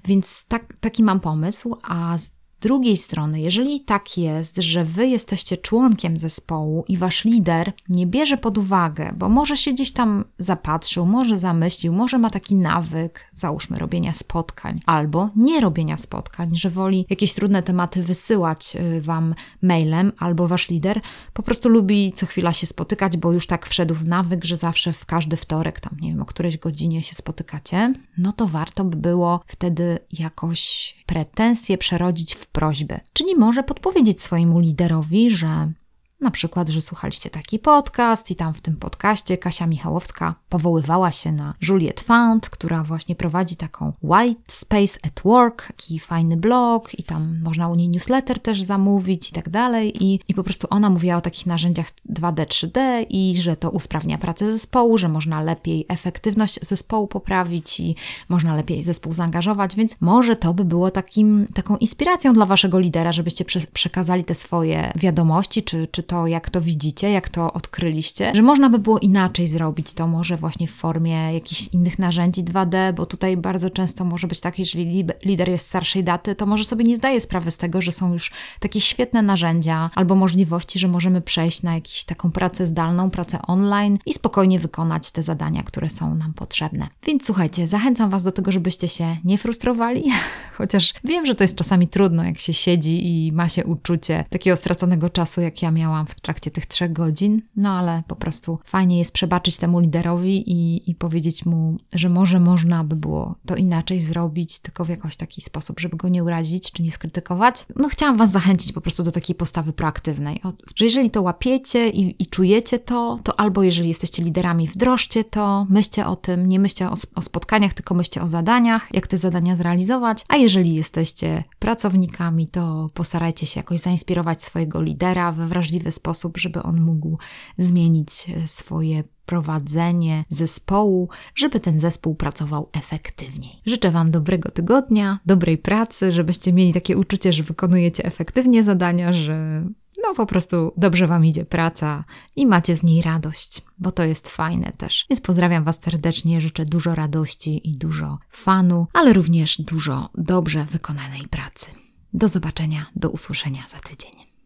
Więc 0.05 0.45
tak, 0.49 0.75
taki 0.81 1.03
mam 1.03 1.21
pomysł, 1.21 1.77
a 1.83 2.17
drugiej 2.61 2.97
strony, 2.97 3.41
jeżeli 3.41 3.81
tak 3.81 4.19
jest, 4.19 4.57
że 4.57 4.85
wy 4.85 5.07
jesteście 5.07 5.57
członkiem 5.57 6.19
zespołu 6.19 6.85
i 6.89 6.97
wasz 6.97 7.25
lider 7.25 7.73
nie 7.89 8.07
bierze 8.07 8.37
pod 8.37 8.59
uwagę, 8.59 9.15
bo 9.17 9.29
może 9.29 9.57
się 9.57 9.73
gdzieś 9.73 9.93
tam 9.93 10.25
zapatrzył, 10.39 11.07
może 11.07 11.39
zamyślił, 11.39 11.93
może 11.93 12.19
ma 12.19 12.31
taki 12.31 12.55
nawyk, 12.55 13.31
załóżmy, 13.33 13.79
robienia 13.79 14.15
spotkań, 14.15 14.81
albo 14.87 15.31
nie 15.37 15.61
robienia 15.61 15.97
spotkań, 15.97 16.57
że 16.57 16.71
woli 16.71 17.07
jakieś 17.11 17.35
trudne 17.35 17.63
tematy 17.63 18.03
wysyłać 18.03 18.77
y, 18.77 19.01
wam 19.01 19.35
mailem, 19.63 20.13
albo 20.19 20.49
wasz 20.49 20.69
lider 20.69 21.01
po 21.33 21.43
prostu 21.43 21.69
lubi 21.69 22.12
co 22.12 22.27
chwila 22.27 22.53
się 22.53 22.67
spotykać, 22.67 23.17
bo 23.17 23.33
już 23.33 23.47
tak 23.47 23.67
wszedł 23.67 23.95
w 23.95 24.09
nawyk, 24.09 24.45
że 24.45 24.57
zawsze 24.57 24.93
w 24.93 25.07
każdy 25.07 25.37
wtorek, 25.37 25.81
tam 25.81 25.97
nie 26.01 26.11
wiem, 26.11 26.23
o 26.23 26.25
którejś 26.25 26.59
godzinie 26.59 27.03
się 27.03 27.14
spotykacie, 27.14 27.95
no 28.19 28.33
to 28.33 28.47
warto 28.47 28.85
by 28.85 28.97
było 28.97 29.40
wtedy 29.47 29.99
jakoś 30.12 30.95
pretensje 31.07 31.79
przerodzić 31.79 32.35
w 32.35 32.47
prośby. 32.55 33.01
Czyli 33.12 33.37
może 33.37 33.62
podpowiedzieć 33.62 34.23
swojemu 34.23 34.61
liderowi, 34.61 35.31
że 35.31 35.73
na 36.20 36.31
przykład, 36.31 36.68
że 36.68 36.81
słuchaliście 36.81 37.31
taki 37.31 37.59
podcast 37.59 38.31
i 38.31 38.37
tam 38.37 38.55
w 38.55 38.61
tym 38.61 38.77
podcaście 38.77 39.38
Kasia 39.38 39.66
Michałowska 39.66 40.35
powoływała 40.48 41.12
się 41.12 41.33
na 41.33 41.55
Juliet 41.68 42.00
Found, 42.00 42.50
która 42.50 42.83
właśnie 42.83 43.14
prowadzi 43.14 43.57
taką 43.57 43.92
White 44.03 44.42
Space 44.48 44.98
at 45.03 45.20
Work, 45.24 45.66
taki 45.66 46.00
fajny 46.00 46.37
blog 46.37 46.98
i 46.98 47.03
tam 47.03 47.40
można 47.42 47.68
u 47.68 47.74
niej 47.74 47.88
newsletter 47.88 48.40
też 48.40 48.62
zamówić 48.62 49.31
i 49.31 49.33
tak 49.33 49.48
dalej. 49.48 50.05
I, 50.05 50.20
I 50.29 50.35
po 50.35 50.44
prostu 50.44 50.66
ona 50.70 50.90
mówiła 50.90 51.16
o 51.16 51.20
takich 51.20 51.46
narzędziach 51.46 51.87
2D, 52.11 52.46
3D 52.46 53.07
i 53.09 53.37
że 53.40 53.57
to 53.57 53.70
usprawnia 53.70 54.18
pracę 54.18 54.53
zespołu, 54.53 54.98
że 54.98 55.09
można 55.09 55.42
lepiej 55.42 55.87
efektywność 55.88 56.59
zespołu 56.62 57.07
poprawić 57.07 57.81
i 57.81 57.96
można 58.29 58.57
lepiej 58.57 58.83
zespół 58.83 59.12
zaangażować, 59.12 59.77
więc 59.77 59.96
może 60.00 60.37
to 60.37 60.55
by 60.55 60.64
było 60.64 60.90
takim, 60.90 61.46
taką 61.55 61.77
inspiracją 61.77 62.33
dla 62.33 62.46
waszego 62.46 62.79
lidera, 62.79 63.12
żebyście 63.12 63.44
prze, 63.44 63.61
przekazali 63.61 64.24
te 64.24 64.35
swoje 64.35 64.92
wiadomości, 64.96 65.62
czy, 65.62 65.87
czy 65.87 66.03
to 66.03 66.13
to, 66.14 66.27
jak 66.27 66.50
to 66.50 66.61
widzicie, 66.61 67.11
jak 67.11 67.29
to 67.29 67.53
odkryliście, 67.53 68.33
że 68.35 68.42
można 68.42 68.70
by 68.70 68.79
było 68.79 68.98
inaczej 68.98 69.48
zrobić 69.48 69.92
to, 69.92 70.07
może 70.07 70.37
właśnie 70.37 70.68
w 70.68 70.70
formie 70.70 71.35
jakichś 71.35 71.68
innych 71.72 71.98
narzędzi 71.98 72.44
2D, 72.44 72.92
bo 72.92 73.07
tutaj 73.07 73.37
bardzo 73.37 73.70
często 73.70 74.05
może 74.05 74.27
być 74.27 74.40
tak, 74.40 74.59
jeżeli 74.59 75.07
lider 75.24 75.48
jest 75.48 75.66
starszej 75.66 76.05
daty, 76.05 76.35
to 76.35 76.46
może 76.46 76.64
sobie 76.64 76.85
nie 76.85 76.96
zdaje 76.96 77.20
sprawy 77.20 77.50
z 77.50 77.57
tego, 77.57 77.83
że 77.83 77.92
są 77.92 78.12
już 78.12 78.31
takie 78.61 78.81
świetne 78.81 79.22
narzędzia 79.22 79.90
albo 79.94 80.14
możliwości, 80.14 80.79
że 80.79 80.88
możemy 80.88 81.20
przejść 81.20 81.62
na 81.62 81.74
jakąś 81.74 82.05
taką 82.05 82.31
pracę 82.31 82.66
zdalną, 82.66 83.11
pracę 83.11 83.38
online 83.46 83.98
i 84.07 84.12
spokojnie 84.12 84.59
wykonać 84.59 85.11
te 85.11 85.22
zadania, 85.22 85.62
które 85.62 85.90
są 85.90 86.14
nam 86.14 86.35
potrzebne. 86.35 86.88
Więc 87.07 87.27
słuchajcie, 87.27 87.68
zachęcam 87.68 88.11
Was 88.11 88.24
do 88.24 88.33
tego, 88.33 88.53
żebyście 88.53 88.88
się 88.88 89.16
nie 89.24 89.38
frustrowali, 89.38 90.05
chociaż 90.59 90.94
wiem, 91.05 91.27
że 91.27 91.35
to 91.35 91.44
jest 91.44 91.57
czasami 91.57 91.88
trudno, 91.88 92.24
jak 92.24 92.38
się 92.38 92.53
siedzi 92.53 93.07
i 93.07 93.33
ma 93.33 93.48
się 93.48 93.64
uczucie 93.64 94.24
takiego 94.31 94.57
straconego 94.57 95.11
czasu, 95.11 95.40
jak 95.40 95.62
ja 95.62 95.70
miałam 95.70 95.93
w 96.09 96.20
trakcie 96.20 96.50
tych 96.50 96.66
trzech 96.66 96.92
godzin, 96.92 97.42
no 97.57 97.70
ale 97.78 98.02
po 98.07 98.16
prostu 98.16 98.59
fajnie 98.64 98.98
jest 98.98 99.12
przebaczyć 99.12 99.57
temu 99.57 99.80
liderowi 99.80 100.50
i, 100.50 100.90
i 100.90 100.94
powiedzieć 100.94 101.44
mu, 101.44 101.76
że 101.92 102.09
może 102.09 102.40
można 102.40 102.85
by 102.85 102.96
było 102.96 103.35
to 103.46 103.57
inaczej 103.57 104.00
zrobić, 104.00 104.59
tylko 104.59 104.85
w 104.85 104.88
jakiś 104.88 105.16
taki 105.16 105.40
sposób, 105.40 105.80
żeby 105.80 105.96
go 105.96 106.09
nie 106.09 106.24
urazić 106.24 106.72
czy 106.72 106.83
nie 106.83 106.92
skrytykować. 106.92 107.66
No 107.76 107.88
chciałam 107.88 108.16
Was 108.16 108.30
zachęcić 108.30 108.72
po 108.72 108.80
prostu 108.80 109.02
do 109.02 109.12
takiej 109.12 109.37
postawy 109.37 109.72
proaktywnej, 109.72 110.40
że 110.76 110.85
jeżeli 110.85 111.11
to 111.11 111.22
łapiecie 111.22 111.88
i, 111.88 112.22
i 112.22 112.26
czujecie 112.26 112.78
to, 112.78 113.18
to 113.22 113.40
albo 113.40 113.62
jeżeli 113.62 113.88
jesteście 113.88 114.22
liderami, 114.22 114.68
wdrożcie 114.68 115.24
to, 115.24 115.66
myślcie 115.70 116.07
o 116.07 116.16
tym, 116.16 116.46
nie 116.46 116.59
myślcie 116.59 116.88
o, 116.88 116.94
o 117.14 117.22
spotkaniach, 117.22 117.74
tylko 117.74 117.94
myślcie 117.94 118.22
o 118.22 118.28
zadaniach, 118.28 118.88
jak 118.92 119.07
te 119.07 119.18
zadania 119.18 119.57
zrealizować, 119.57 120.24
a 120.28 120.37
jeżeli 120.37 120.74
jesteście 120.74 121.44
pracownikami, 121.59 122.48
to 122.48 122.90
postarajcie 122.94 123.46
się 123.46 123.61
jakoś 123.61 123.80
zainspirować 123.80 124.42
swojego 124.42 124.83
lidera 124.83 125.33
we 125.33 125.46
sposób, 125.92 126.38
żeby 126.38 126.62
on 126.62 126.81
mógł 126.81 127.18
zmienić 127.59 128.27
e, 128.29 128.49
swoje 128.49 129.05
prowadzenie 129.27 130.25
zespołu, 130.29 131.09
żeby 131.35 131.61
ten 131.61 131.81
zespół 131.81 132.14
pracował 132.14 132.68
efektywniej. 132.73 133.53
Życzę 133.66 133.90
Wam 133.90 134.11
dobrego 134.11 134.51
tygodnia, 134.51 135.18
dobrej 135.27 135.59
pracy, 135.59 136.12
żebyście 136.12 136.53
mieli 136.53 136.73
takie 136.73 136.97
uczucie, 136.97 137.33
że 137.33 137.42
wykonujecie 137.42 138.05
efektywnie 138.05 138.64
zadania, 138.64 139.12
że 139.12 139.64
no 140.03 140.14
po 140.14 140.27
prostu 140.27 140.73
dobrze 140.77 141.07
Wam 141.07 141.25
idzie 141.25 141.44
praca 141.44 142.05
i 142.37 142.47
macie 142.47 142.77
z 142.77 142.83
niej 142.83 143.03
radość, 143.03 143.62
bo 143.79 143.90
to 143.90 144.05
jest 144.05 144.29
fajne 144.29 144.73
też. 144.73 145.07
Więc 145.11 145.20
pozdrawiam 145.20 145.64
Was 145.64 145.81
serdecznie, 145.83 146.40
życzę 146.40 146.64
dużo 146.64 146.94
radości 146.94 147.68
i 147.68 147.73
dużo 147.73 148.18
fanu, 148.29 148.87
ale 148.92 149.12
również 149.12 149.61
dużo 149.61 150.09
dobrze 150.14 150.64
wykonanej 150.64 151.23
pracy. 151.31 151.66
Do 152.12 152.29
zobaczenia, 152.29 152.87
do 152.97 153.11
usłyszenia 153.11 153.62
za 153.68 153.79
tydzień. 153.79 154.24